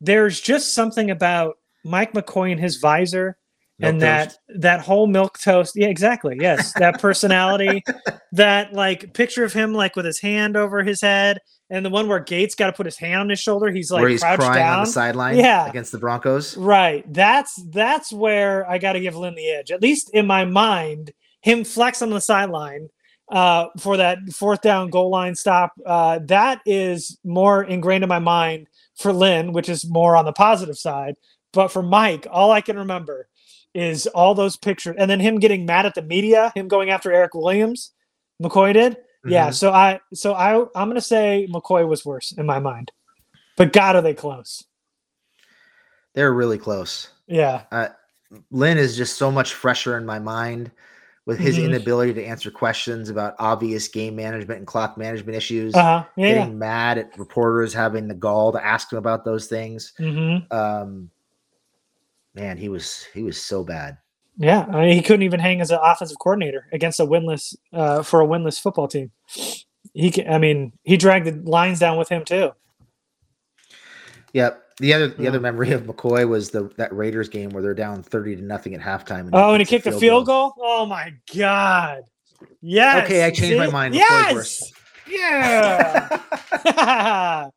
[0.00, 3.36] There's just something about Mike McCoy and his visor
[3.80, 5.74] and Milk that that whole milk toast.
[5.76, 6.36] Yeah, exactly.
[6.40, 6.72] Yes.
[6.74, 7.82] That personality,
[8.32, 12.08] that like picture of him like with his hand over his head, and the one
[12.08, 13.70] where Gates got to put his hand on his shoulder.
[13.70, 14.78] He's like where he's crouched crying down.
[14.80, 15.68] on the sideline Yeah.
[15.68, 16.56] against the Broncos.
[16.56, 17.04] Right.
[17.12, 19.70] That's that's where I got to give Lynn the edge.
[19.70, 21.12] At least in my mind,
[21.42, 22.88] him flex on the sideline
[23.30, 25.72] uh, for that fourth down goal line stop.
[25.84, 28.66] Uh, that is more ingrained in my mind
[28.96, 31.16] for Lynn, which is more on the positive side.
[31.52, 33.28] But for Mike, all I can remember
[33.74, 37.12] is all those pictures, and then him getting mad at the media, him going after
[37.12, 37.92] Eric Williams.
[38.42, 38.96] McCoy did.
[39.24, 39.48] Yeah.
[39.48, 39.54] Mhm.
[39.54, 42.92] So I so I I'm gonna say McCoy was worse in my mind.
[43.56, 44.64] But God, are they close?
[46.14, 47.08] They're really close.
[47.26, 47.62] Yeah.
[47.70, 47.88] Uh,
[48.50, 50.70] Lynn is just so much fresher in my mind
[51.24, 51.66] with his Mhm.
[51.66, 55.74] inability to answer questions about obvious game management and clock management issues.
[55.74, 56.04] Uh-huh.
[56.16, 56.34] Yeah, yeah.
[56.34, 59.92] getting mad at reporters having the gall to ask him about those things.
[60.00, 60.52] Mm-hmm.
[60.52, 61.10] Um,
[62.34, 63.98] man, he was he was so bad.
[64.38, 68.02] Yeah, I mean, he couldn't even hang as an offensive coordinator against a winless uh,
[68.02, 69.10] for a winless football team.
[69.94, 72.52] He, ca- I mean, he dragged the lines down with him too.
[74.32, 74.61] Yep.
[74.78, 75.28] The other the Yeah.
[75.30, 78.74] other memory of McCoy was the that Raiders game where they're down thirty to nothing
[78.74, 79.20] at halftime.
[79.20, 80.54] And Oh, and he kicked a field goal.
[80.58, 82.02] Oh my god!
[82.60, 83.04] Yes.
[83.04, 83.94] Okay, I changed my mind.
[83.94, 84.72] Yes.
[85.08, 86.18] Yeah.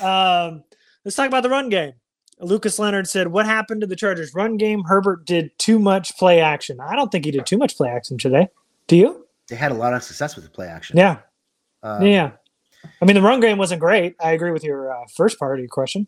[0.00, 0.64] um,
[1.04, 1.92] let's talk about the run game.
[2.40, 4.84] Lucas Leonard said, "What happened to the Chargers run game?
[4.84, 6.78] Herbert did too much play action.
[6.80, 8.48] I don't think he did too much play action today.
[8.88, 9.26] Do you?
[9.48, 10.98] They had a lot of success with the play action.
[10.98, 11.18] Yeah.
[11.82, 12.32] Um, yeah.
[13.00, 14.16] I mean, the run game wasn't great.
[14.20, 16.06] I agree with your uh, first part of your question.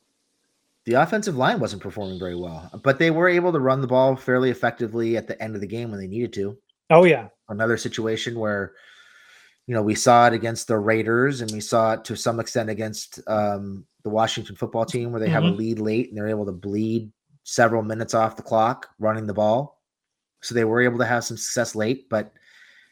[0.88, 4.16] The offensive line wasn't performing very well, but they were able to run the ball
[4.16, 6.56] fairly effectively at the end of the game when they needed to.
[6.88, 7.28] Oh yeah.
[7.50, 8.72] Another situation where,
[9.66, 12.70] you know, we saw it against the Raiders and we saw it to some extent
[12.70, 15.58] against um, the Washington football team where they have a Mhm.
[15.58, 17.12] lead late and they're able to bleed
[17.44, 19.82] several minutes off the clock running the ball.
[20.40, 22.08] So they were able to have some success late.
[22.08, 22.32] But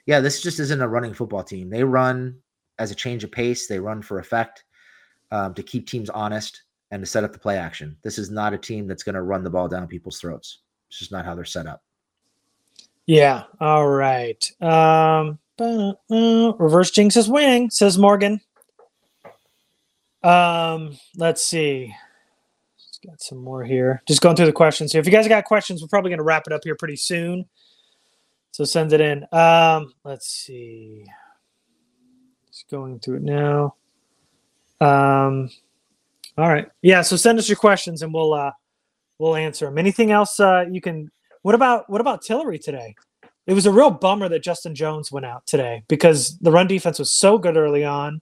[0.05, 1.71] yeah, this just isn't a running football team.
[1.71, 2.43] They run
[2.79, 4.65] as a change of pace, they run for effect
[5.31, 7.97] um, to keep teams honest and to set up the play action.
[8.03, 10.61] This is not a team that's going to run the ball down people's throats.
[10.89, 11.83] It's just not how they're set up.
[13.07, 13.45] Yeah.
[13.61, 14.51] All right.
[14.61, 18.41] Um, reverse jinx is winning, says Morgan.
[20.23, 21.95] Um, let's see.
[22.77, 24.03] Let's got some more here.
[24.09, 25.01] Just going through the questions here.
[25.01, 27.47] If you guys got questions, we're probably going to wrap it up here pretty soon.
[28.51, 29.27] So send it in.
[29.33, 31.05] Um, let's see.
[32.49, 33.77] Just going through it now.
[34.81, 35.51] Um,
[36.39, 36.69] all right.
[36.83, 37.03] Yeah.
[37.03, 38.53] So send us your questions and we'll uh
[39.19, 39.79] we'll answer them.
[39.79, 41.11] Anything else uh you can
[41.43, 42.95] what about what about Tillery today?
[43.47, 46.99] It was a real bummer that Justin Jones went out today because the run defense
[46.99, 48.21] was so good early on.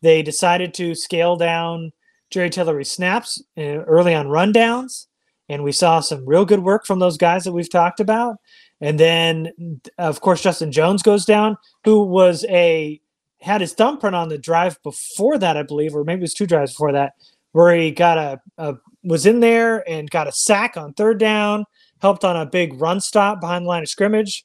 [0.00, 1.92] They decided to scale down
[2.30, 5.06] Jerry Tillery snaps uh, early on rundowns,
[5.48, 8.36] and we saw some real good work from those guys that we've talked about.
[8.80, 13.00] And then, of course, Justin Jones goes down, who was a
[13.40, 16.46] had his thumbprint on the drive before that, I believe, or maybe it was two
[16.46, 17.12] drives before that,
[17.54, 18.74] where he got a, a
[19.04, 21.64] was in there and got a sack on third down,
[22.00, 24.44] helped on a big run stop behind the line of scrimmage.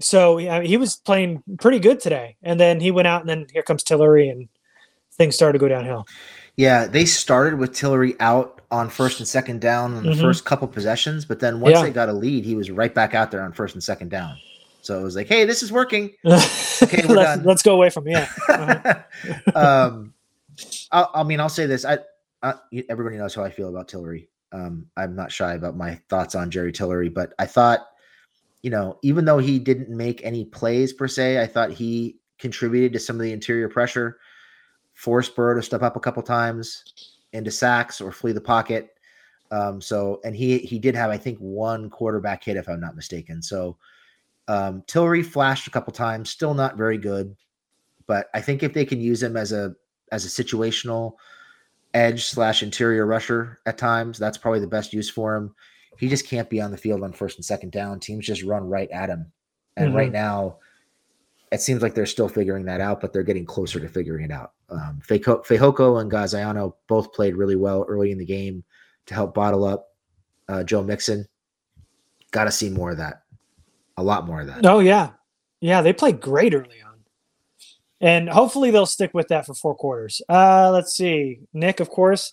[0.00, 2.36] So yeah, he was playing pretty good today.
[2.42, 4.48] And then he went out, and then here comes Tillery, and
[5.14, 6.06] things started to go downhill.
[6.56, 10.20] Yeah, they started with Tillery out on first and second down on the Mhm.
[10.20, 11.82] first couple possessions, but then once Yeah.
[11.82, 14.36] they got a lead, he was right back out there on first and second down.
[14.82, 16.12] So it was like, hey, this is working.
[16.82, 17.44] Okay, we're let's, done.
[17.44, 18.28] let's go away from yeah.
[18.48, 19.00] Uh-huh.
[19.54, 20.12] um,
[20.92, 21.98] I, I mean, I'll say this: I,
[22.46, 24.28] I everybody knows how I feel about Tillery.
[24.52, 27.80] Um, I'm not shy about my thoughts on Jerry Tillery, but I thought,
[28.62, 32.92] you know, even though he didn't make any plays per se, I thought he contributed
[32.92, 34.18] to some of the interior pressure,
[34.94, 36.84] forced Burrow to step up a couple times
[37.32, 38.90] into sacks or flee the pocket.
[39.50, 42.96] Um, so, and he he did have, I think, one quarterback hit, if I'm not
[42.96, 43.42] mistaken.
[43.42, 43.76] So,
[44.48, 47.36] um, Tillery flashed a couple times, still not very good,
[48.06, 49.74] but I think if they can use him as a
[50.12, 51.14] as a situational
[51.96, 55.54] edge slash interior rusher at times, that's probably the best use for him.
[55.98, 58.00] He just can't be on the field on first and second down.
[58.00, 59.32] Teams just run right at him,
[59.78, 60.58] and right now,
[61.50, 64.30] it seems like they're still figuring that out, but they're getting closer to figuring it
[64.30, 64.52] out.
[64.68, 68.62] Um, Fehoko and Gaziano both played really well early in the game
[69.06, 69.94] to help bottle up
[70.48, 71.26] uh, Joe Mixon.
[72.30, 73.22] Got to see more of that,
[73.96, 74.66] a lot more of that.
[74.66, 75.10] Oh yeah,
[75.60, 76.95] yeah, they played great early on,
[78.00, 80.20] and hopefully they'll stick with that for four quarters.
[80.28, 81.40] Uh, let's see.
[81.52, 82.32] Nick, of course,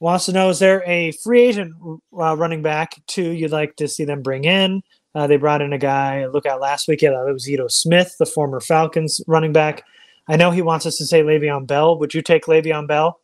[0.00, 1.74] wants to know: Is there a free agent
[2.18, 4.82] uh, running back too you'd like to see them bring in?
[5.14, 6.26] Uh, they brought in a guy.
[6.26, 7.02] Look out last week.
[7.02, 9.84] Yeah, it was Ito Smith, the former Falcons running back.
[10.28, 11.98] I know he wants us to say Le'Veon Bell.
[11.98, 13.18] Would you take Le'Veon Bell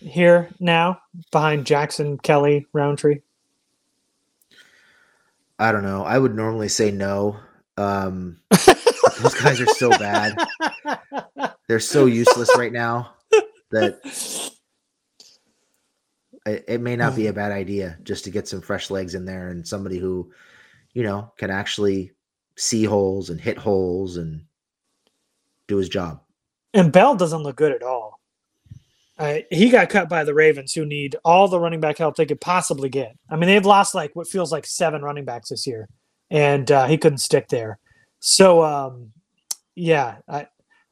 [0.00, 1.00] here now
[1.30, 3.20] behind Jackson, Kelley, Rountree?
[5.58, 6.02] I don't know.
[6.04, 7.36] I would normally say no.
[7.76, 8.40] Um,
[9.20, 10.36] those guys are so bad.
[11.68, 13.14] They're so useless right now
[13.70, 14.00] that
[16.46, 19.24] it, it may not be a bad idea just to get some fresh legs in
[19.24, 20.30] there and somebody who,
[20.92, 22.12] you know, can actually
[22.56, 24.44] see holes and hit holes and
[25.66, 26.20] do his job.
[26.72, 28.20] And Bell doesn't look good at all.
[29.16, 32.26] Uh, he got cut by the Ravens, who need all the running back help they
[32.26, 33.16] could possibly get.
[33.30, 35.88] I mean, they've lost like what feels like seven running backs this year,
[36.30, 37.78] and uh, he couldn't stick there.
[38.26, 39.12] So, um,
[39.74, 40.46] yeah, I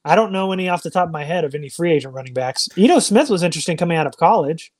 [0.05, 2.35] I don't know any off the top of my head of any free agent running
[2.35, 2.69] backs.
[2.77, 4.71] Ito Smith was interesting coming out of college.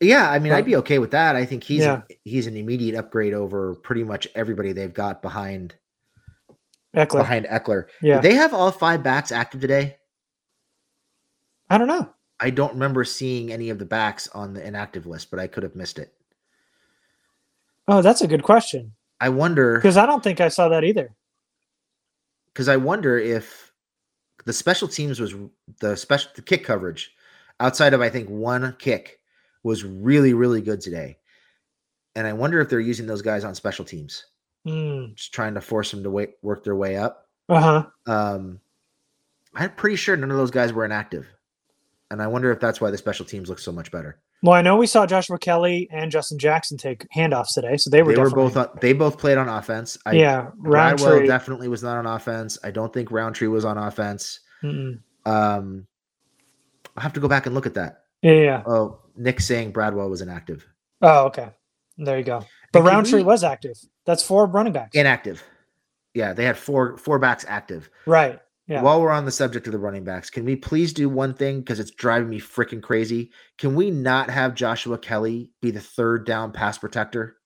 [0.00, 1.34] Yeah, I mean, I'd be okay with that.
[1.34, 2.02] I think he's Yeah.
[2.22, 5.74] he's an immediate upgrade over pretty much everybody they've got behind
[6.94, 7.18] Ekeler.
[7.18, 7.86] behind Ekeler.
[8.00, 8.20] Yeah.
[8.20, 9.96] Did they have all five backs active today?
[11.68, 12.08] I don't know.
[12.38, 15.64] I don't remember seeing any of the backs on the inactive list, but I could
[15.64, 16.14] have missed it.
[17.88, 21.16] Oh, that's a good question I wonder because I don't think I saw that either.
[22.52, 23.72] Because I wonder if
[24.44, 25.34] the special teams was
[25.80, 27.14] the special the kick coverage
[27.60, 29.20] outside of I think one kick
[29.62, 31.18] was really, really good today.
[32.16, 34.24] And I wonder if they're using those guys on special teams,
[34.66, 35.14] Mm.
[35.14, 37.28] just trying to force them to wait, work their way up.
[37.48, 37.86] Uh huh.
[38.12, 38.60] Um,
[39.54, 41.26] I'm pretty sure none of those guys were inactive.
[42.10, 44.18] And I wonder if that's why the special teams look so much better.
[44.42, 48.02] Well, I know we saw Joshua Kelley and Justin Jackson take handoffs today, so they
[48.02, 49.98] were They were both on, they both played on offense.
[50.06, 52.58] I, Yeah, Bradwell Rountree- definitely was not on offense.
[52.64, 54.40] I don't think Rountree was on offense.
[54.62, 54.98] Mm-mm.
[55.26, 55.86] Um,
[56.96, 58.04] I'll have to go back and look at that.
[58.22, 58.62] Yeah, yeah.
[58.66, 60.66] Oh, Nick saying Bradwell was inactive.
[61.02, 61.50] Oh, okay.
[61.98, 62.44] There you go.
[62.72, 63.76] But Rountree we- was active.
[64.06, 64.96] That's four running backs.
[64.96, 65.42] Inactive.
[66.14, 67.88] Yeah, they had four four backs active.
[68.06, 68.40] Right.
[68.70, 68.82] Yeah.
[68.82, 71.58] While we're on the subject of the running backs, can we please do one thing
[71.58, 73.32] because it's driving me freaking crazy?
[73.58, 77.36] Can we not have Joshua Kelley be the third down pass protector?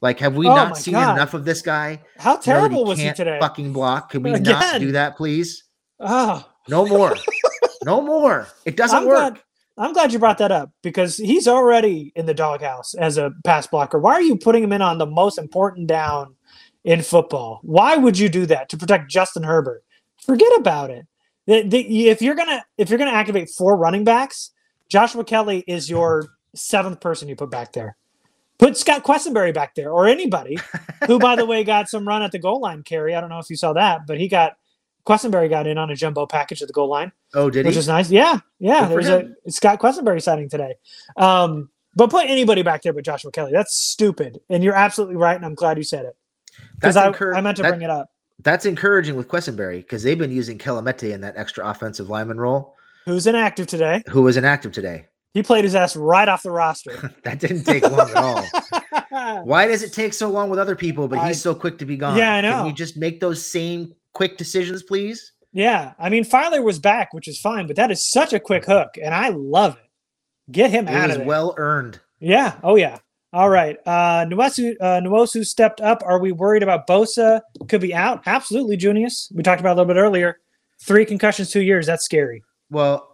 [0.00, 1.16] Like, have we Oh not seen God.
[1.16, 2.00] enough of this guy?
[2.16, 3.38] How terrible was he today?
[3.40, 4.10] Fucking block.
[4.10, 5.64] Can we not do that, please?
[5.98, 7.16] Oh, No more.
[7.84, 8.46] no more.
[8.64, 9.16] It doesn't I'm work.
[9.34, 9.42] glad.
[9.78, 13.66] I'm glad you brought that up because he's already in the doghouse as a pass
[13.66, 13.98] blocker.
[13.98, 16.36] Why are you putting him in on the most important down
[16.84, 17.58] in football?
[17.62, 19.82] Why would you do that to protect Justin Herbert?
[20.24, 21.06] Forget about it.
[21.46, 24.50] The- the- if you're gonna if you're gonna activate four running backs,
[24.88, 27.96] Joshua Kelley is your seventh person you put back there.
[28.58, 30.58] Put Scott Quessenberry back there or anybody
[31.06, 33.14] who, by the way, got some run at the goal line carry.
[33.14, 34.56] I don't know if you saw that, but he got
[35.06, 37.86] Quessenberry got in on a jumbo package at the goal line Oh, did which is
[37.88, 38.10] nice.
[38.10, 38.80] Yeah, yeah.
[38.80, 39.36] Good for There's him.
[39.46, 40.74] a Scott Quessenberry signing today.
[41.16, 43.52] Um, but put anybody back there but Joshua Kelley.
[43.52, 44.40] That's stupid.
[44.50, 45.36] And you're absolutely right.
[45.36, 46.16] And I'm glad you said it
[46.74, 48.10] because I, I meant to that- bring it up.
[48.42, 52.74] That's encouraging with Quessenberry because they've been using Kelemete in that extra offensive lineman role,
[53.06, 54.02] Who's inactive today?
[54.08, 55.06] who was inactive today.
[55.34, 57.12] He played his ass right off the roster.
[57.24, 59.44] That didn't take long at all.
[59.44, 61.84] Why does it take so long with other people, but I- he's so quick to
[61.86, 62.16] be gone?
[62.16, 62.52] Yeah, I know.
[62.58, 65.32] Can we just make those same quick decisions, please?
[65.52, 68.64] yeah, I mean Feiler was back, which is fine, but that is such a quick
[68.66, 70.52] hook, and I love it.
[70.52, 71.26] Get him It out of there.
[71.26, 72.00] well earned.
[72.20, 72.56] Yeah.
[72.62, 72.98] Oh yeah.
[73.32, 73.76] All right.
[73.86, 76.02] Uh Nwosu uh Nwosu stepped up.
[76.06, 78.22] Are we worried about Bosa could be out?
[78.26, 79.30] Absolutely, Junius.
[79.34, 80.38] We talked about it a little bit earlier.
[80.80, 81.86] Three concussions, two years.
[81.86, 82.42] That's scary.
[82.70, 83.06] Well,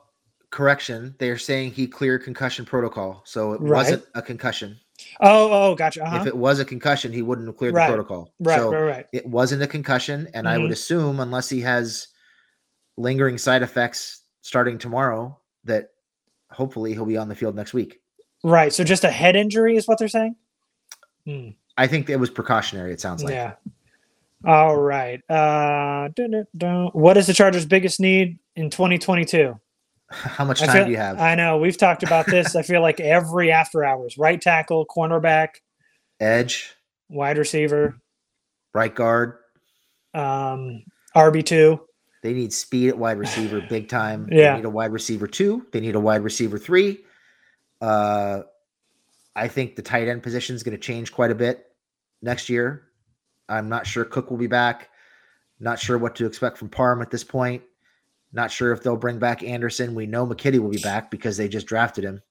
[0.51, 1.15] correction.
[1.19, 3.71] They're saying he cleared concussion protocol, so it Right.
[3.79, 4.79] wasn't a concussion.
[5.21, 6.05] Oh, oh, gotcha.
[6.05, 6.19] Uh-huh.
[6.21, 7.89] If it was a concussion, he wouldn't have cleared Right.
[7.89, 8.33] the protocol.
[8.39, 9.07] Right, so right, right.
[9.13, 10.75] It wasn't a concussion, and I would Mhm.
[10.75, 12.07] assume, unless he has
[12.97, 15.89] lingering side effects starting tomorrow, that
[16.53, 18.01] hopefully he'll be on the field next week.
[18.45, 18.73] Right.
[18.73, 20.37] So just a head injury is what they're saying?
[21.27, 21.49] Hmm.
[21.77, 22.93] I think it was precautionary.
[22.93, 23.33] It sounds like.
[23.35, 23.55] Yeah.
[24.45, 25.21] All right.
[25.31, 26.87] Uh dun, dun, dun.
[26.93, 29.59] what is the Chargers' biggest need in 2022?
[30.11, 31.19] How much I time feel- do you have?
[31.19, 32.55] I know we've talked about this.
[32.55, 35.49] I feel like every after hours, right tackle, cornerback,
[36.21, 36.75] Edge,
[37.09, 37.97] wide receiver,
[38.75, 39.39] right guard.
[40.13, 40.85] um,
[41.17, 41.81] RB2.
[42.23, 44.29] They need speed at wide receiver big time.
[44.31, 44.53] Yeah.
[44.53, 45.67] They need a wide receiver two.
[45.73, 47.05] They need a wide receiver three.
[47.81, 48.43] Uh,
[49.37, 51.67] I think the tight end position is going to change quite a bit
[52.23, 52.89] next year.
[53.49, 54.91] I'm not sure Cook will be back.
[55.61, 57.63] Not sure what to expect from Parham at this point.
[58.33, 59.95] Not sure if they'll bring back Anderson.
[59.95, 62.23] We know McKitty will be back because they just drafted him.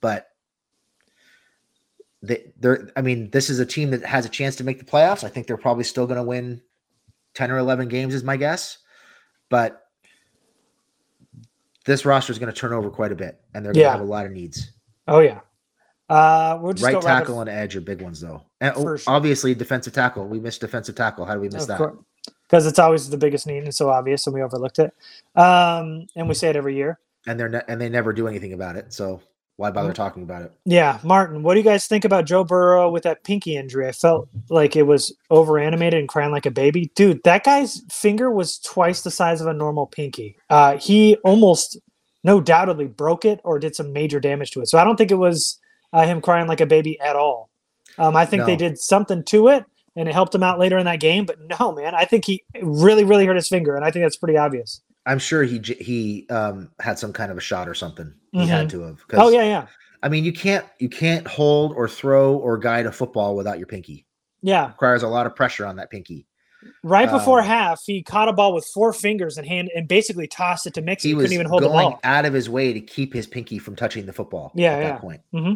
[0.00, 0.28] But
[2.22, 4.84] they, they're, I mean, this is a team that has a chance to make the
[4.84, 5.24] playoffs.
[5.24, 6.60] I think they're probably still going to win
[7.34, 8.78] 10 or 11 games, is my guess.
[9.48, 9.82] But
[11.90, 13.92] this roster is going to turn over quite a bit, and they're going to Yeah.
[13.92, 14.70] have a lot of needs.
[15.08, 15.40] Oh yeah.
[16.08, 18.42] Uh, we'll just right tackle and edge are big ones, though.
[18.60, 18.98] And oh, sure.
[19.06, 20.26] obviously, defensive tackle.
[20.26, 21.24] We missed defensive tackle.
[21.24, 21.80] How do we miss that?
[22.42, 24.92] because it's always the biggest need and so obvious, and we overlooked it.
[25.36, 26.98] Um, and we say it every year.
[27.26, 28.92] And they're ne- and they never do anything about it.
[28.92, 29.20] So
[29.60, 29.94] why bother Mm.
[29.94, 30.52] talking about it?
[30.64, 33.86] Yeah, Martin, what do you guys think about Joe Burrow with that pinky injury?
[33.86, 36.90] I felt like it was over animated and crying like a baby.
[36.94, 40.34] Dude, that guy's finger was twice the size of a normal pinky.
[40.48, 41.78] Uh, he almost,
[42.24, 44.68] no doubtedly, broke it or did some major damage to it.
[44.70, 45.58] So I don't think it was
[45.92, 47.50] uh, him crying like a baby at all.
[47.98, 50.86] Um, I think they did something to it and it helped him out later in
[50.86, 51.26] that game.
[51.26, 53.76] But no, man, I think he really, really hurt his finger.
[53.76, 54.80] And I think that's pretty obvious.
[55.06, 58.12] I'm sure he he um had some kind of a shot or something.
[58.32, 58.70] He had Mhm.
[58.70, 59.04] to have.
[59.14, 59.66] Oh, yeah, yeah.
[60.02, 63.66] I mean, you can't you can't hold or throw or guide a football without your
[63.66, 64.06] pinky.
[64.42, 64.68] Yeah.
[64.68, 66.26] requires a lot of pressure on that pinky.
[66.82, 70.26] Right before Um, half, he caught a ball with four fingers and hand and basically
[70.26, 71.08] tossed it to Mixon.
[71.08, 72.00] He He was couldn't even hold the going ball.
[72.04, 74.52] out of his way to keep his pinky from touching the football.
[74.54, 74.88] Yeah, at yeah.
[74.90, 75.20] that point.
[75.32, 75.54] hmm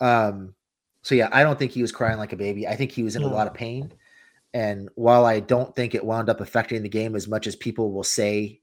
[0.00, 0.54] Um,
[1.02, 2.66] so yeah, I don't think he was crying like a baby.
[2.66, 3.92] I think he was in a lot of pain.
[4.54, 7.92] And while I don't think it wound up affecting the game as much as people
[7.92, 8.60] will say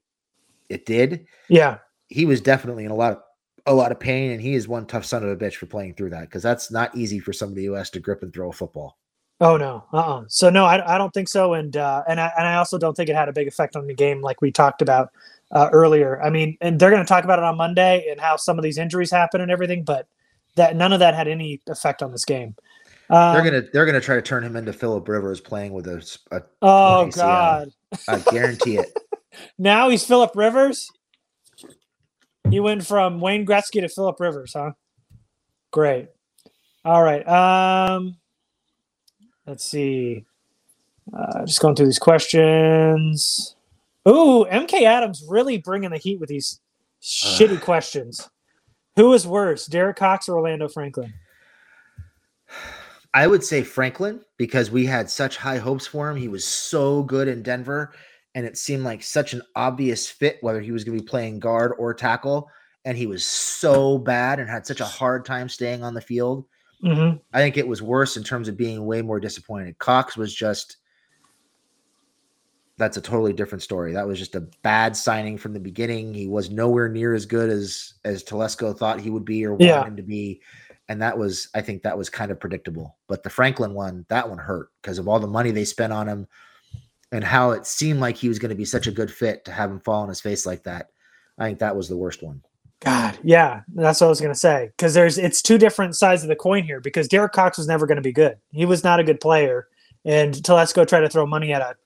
[0.70, 1.78] it did, Yeah.
[2.08, 3.22] he was definitely in a lot of
[3.64, 5.94] a lot of pain, and he is one tough son of a bitch for playing
[5.94, 8.52] through that because that's not easy for somebody who has to grip and throw a
[8.52, 8.98] football.
[9.40, 9.84] Oh no.
[9.92, 9.96] Uh.
[9.98, 11.54] uh So no, I, I don't think so.
[11.54, 13.86] And uh, and I and I also don't think it had a big effect on
[13.86, 15.10] the game like we talked about
[15.52, 16.20] uh, earlier.
[16.22, 18.64] I mean, and they're going to talk about it on Monday and how some of
[18.64, 19.84] these injuries happen and everything.
[19.84, 20.08] But
[20.56, 22.56] that none of that had any effect on this game.
[23.12, 26.18] Um, they're gonna they're gonna try to turn him into Philip Rivers playing with a.
[26.30, 27.68] a oh God!
[28.08, 28.98] I guarantee it.
[29.58, 30.90] now he's Philip Rivers.
[32.48, 34.72] He went from Wayne Gretzky to Philip Rivers, huh?
[35.70, 36.08] Great.
[36.86, 37.26] All right.
[37.28, 38.16] Um,
[39.46, 40.24] let's see.
[41.14, 43.56] Uh, just going through these questions.
[44.08, 46.60] Ooh, MK Adams really bringing the heat with these
[47.02, 48.30] shitty questions.
[48.96, 51.12] Who is worse, Derek Cox or Orlando Franklin?
[53.14, 56.16] I would say Franklin because we had such high hopes for him.
[56.16, 57.92] He was so good in Denver,
[58.34, 61.38] and it seemed like such an obvious fit whether he was going to be playing
[61.38, 62.48] guard or tackle.
[62.84, 66.46] And he was so bad and had such a hard time staying on the field.
[66.82, 67.18] Mm-hmm.
[67.32, 69.78] I think it was worse in terms of being way more disappointed.
[69.78, 70.78] Cox was just
[72.78, 73.92] that's a totally different story.
[73.92, 76.12] That was just a bad signing from the beginning.
[76.12, 79.66] He was nowhere near as good as as Telesco thought he would be or wanted
[79.66, 79.84] yeah.
[79.84, 80.40] him to be.
[80.92, 82.98] And that was, I think that was kind of predictable.
[83.08, 86.06] But the Franklin one, that one hurt because of all the money they spent on
[86.06, 86.28] him
[87.10, 89.52] and how it seemed like he was going to be such a good fit to
[89.52, 90.90] have him fall on his face like that.
[91.38, 92.42] I think that was the worst one.
[92.80, 94.70] God, yeah, that's what I was going to say.
[94.76, 96.78] Because there's it's two different sides of the coin here.
[96.80, 98.36] Because Derek Cox was never going to be good.
[98.50, 99.68] He was not a good player,
[100.04, 101.76] and Telesco tried to throw money at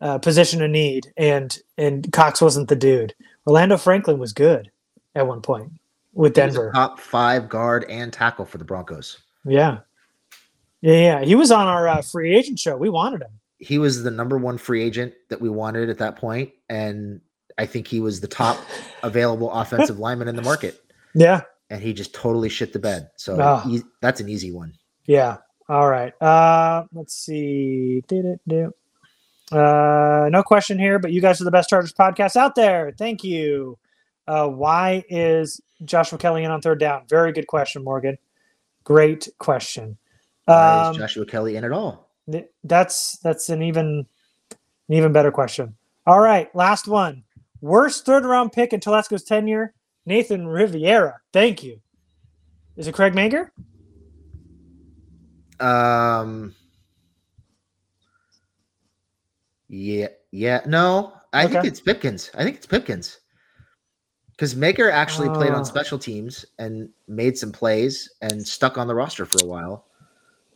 [0.00, 3.14] a position of need, and and Cox wasn't the dude.
[3.46, 4.72] Orlando Franklin was good
[5.14, 5.70] at one point
[6.16, 6.72] with Denver.
[6.74, 9.18] top five guard and tackle for the Broncos.
[9.44, 9.78] Yeah,
[10.80, 11.24] yeah, yeah.
[11.24, 12.76] He was on our uh, free agent show.
[12.76, 13.30] We wanted him.
[13.58, 17.20] He was the number one free agent that we wanted at that point, and
[17.58, 18.58] I think he was the top
[19.02, 20.82] available offensive lineman in the market.
[21.14, 23.10] Yeah, and he just totally shit the bed.
[23.16, 23.68] So oh.
[23.68, 24.74] he, that's an easy one.
[25.06, 25.38] Yeah.
[25.68, 26.12] All right.
[26.22, 28.02] Uh, let's see.
[28.06, 28.72] Did it do?
[29.50, 32.92] Uh, no question here, but you guys are the best Chargers podcast out there.
[32.96, 33.78] Thank you.
[34.26, 37.02] Uh, why is Joshua Kelley in on third down?
[37.08, 38.18] Very good question, Morgan.
[38.84, 39.96] Great question.
[40.46, 42.10] Why um, is Joshua Kelley in at all?
[42.64, 44.06] That's that's an even
[44.50, 45.76] an even better question.
[46.06, 47.24] All right, last one.
[47.60, 49.74] Worst third round pick in Telesco's tenure,
[50.06, 51.20] Nathan Riviera.
[51.32, 51.80] Thank you.
[52.76, 53.50] Is it Craig Mager?
[55.60, 56.54] Um
[59.68, 60.60] yeah, yeah.
[60.66, 61.54] No, I okay.
[61.54, 62.30] think it's Pipkins.
[62.34, 63.18] I think it's Pipkins.
[64.36, 65.64] Because Mager actually played on oh.
[65.64, 69.86] special teams and made some plays and stuck on the roster for a while.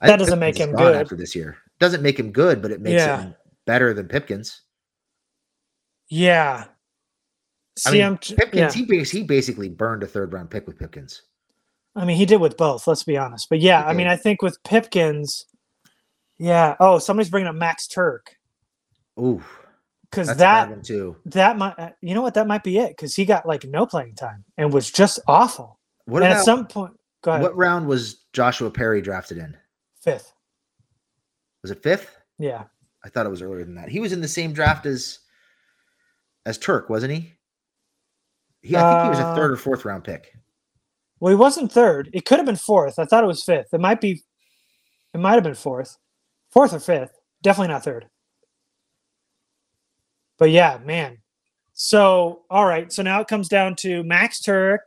[0.03, 1.57] That doesn't make him good after this year.
[1.79, 3.23] Doesn't make him good, but it makes yeah.
[3.23, 3.35] him
[3.67, 4.63] better than Pipkins.
[6.09, 6.65] Yeah.
[7.79, 8.85] See, I mean, Pipkins, yeah.
[8.87, 11.23] he, he basically burned a third round pick with Pipkins.
[11.97, 13.49] I mean, he did with both, let's be honest.
[13.49, 15.47] But yeah, I mean, I think with Pipkins,
[16.39, 16.77] yeah.
[16.81, 18.29] Oh, somebody's bringing up Max Tuerk.
[19.19, 19.43] Ooh,
[20.11, 21.17] because that too.
[21.27, 22.97] That might, uh, you know what, that might be it.
[22.97, 25.79] Because he got like no playing time and was just awful.
[26.07, 26.93] What about, at some point,
[27.23, 27.43] go ahead.
[27.43, 29.57] What round was Joshua Perry drafted in?
[30.03, 30.33] Fifth.
[31.63, 32.17] Was it fifth?
[32.39, 32.65] Yeah.
[33.05, 33.89] I thought it was earlier than that.
[33.89, 35.21] He was in the same draft as
[36.47, 37.33] as Tuerk, wasn't he?
[38.63, 40.33] He, I think he was a third or uh, fourth round pick.
[41.19, 42.11] Well, he wasn't third.
[42.13, 42.99] It could have been fourth.
[42.99, 43.73] I thought it was fifth.
[43.73, 44.23] It might be.
[45.13, 45.97] It might have been fourth,
[46.51, 47.13] fourth or fifth.
[47.43, 48.09] Definitely not third.
[50.41, 51.19] But yeah, man.
[51.75, 52.93] So all right.
[52.93, 54.79] So now it comes down to Max Tuerk.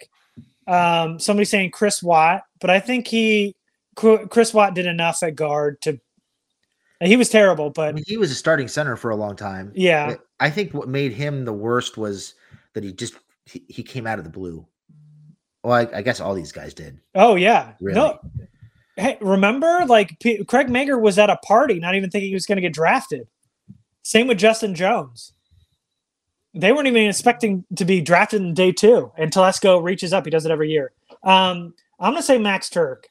[0.67, 3.55] Um, somebody saying Chris Watt, but I think he
[3.95, 5.99] Chris Watt did enough at guard to.
[7.01, 9.71] He was terrible, but I mean, he was a starting center for a long time.
[9.75, 12.33] Yeah, I think what made him the worst was
[12.73, 14.65] that he just he, he came out of the blue.
[15.63, 16.99] Well, I, I, guess all these guys did.
[17.13, 17.95] Oh yeah, really.
[17.95, 18.19] No.
[18.95, 22.45] Hey, remember, like P- Craig Mager was at a party, not even thinking he was
[22.45, 23.27] going to get drafted.
[24.03, 25.33] Same with Justin Jones
[26.53, 29.11] they weren't even expecting to be drafted in day two.
[29.17, 30.25] And Telesco reaches up.
[30.25, 30.91] He does it every year.
[31.23, 33.05] Um, I'm going to say Max Tuerk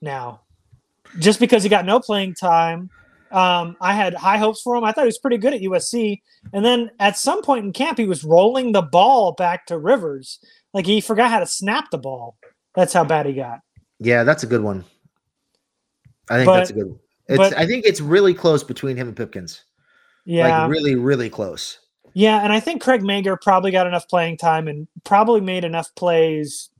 [0.00, 0.42] now,
[1.18, 2.90] just because he got no playing time.
[3.30, 4.84] Um, I had high hopes for him.
[4.84, 6.20] I thought he was pretty good at USC.
[6.52, 10.38] And then at some point in camp, he was rolling the ball back to Rivers.
[10.72, 12.36] Like he forgot how to snap the ball.
[12.74, 13.60] That's how bad he got.
[13.98, 14.84] Yeah, that's a good one.
[16.30, 16.98] I think but, that's a good one.
[17.28, 19.64] It's, but, I think it's really close between him and Pipkins.
[20.26, 20.62] Yeah.
[20.62, 21.80] Like really, really close.
[22.14, 25.92] Yeah, and I think Craig Mager probably got enough playing time and probably made enough
[25.96, 26.70] plays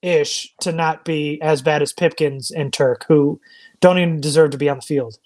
[0.00, 3.38] ish to not be as bad as Pipkins and Tuerk, who
[3.80, 5.18] don't even deserve to be on the field.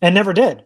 [0.00, 0.64] And never did.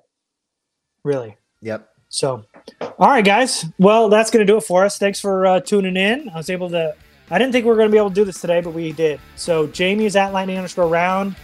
[1.05, 1.37] Really.
[1.61, 1.87] Yep.
[2.09, 2.45] So,
[2.81, 3.67] all right, guys.
[3.79, 4.99] Well, that's going to do it for us.
[4.99, 6.31] Thanks for uh, tuning in.
[6.31, 6.95] I was able to,
[7.31, 8.93] I didn't think we were going to be able to do this today, but we
[8.93, 9.21] did.
[9.35, 11.37] So, Jamie is at lightning underscore round.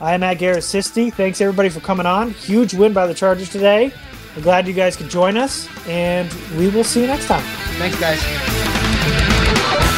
[0.00, 1.12] I am at Garrett Sisti.
[1.12, 2.30] Thanks, everybody, for coming on.
[2.30, 3.92] Huge win by the Chargers today.
[4.36, 7.42] We're glad you guys could join us, and we will see you next time.
[7.78, 9.89] Thanks, guys.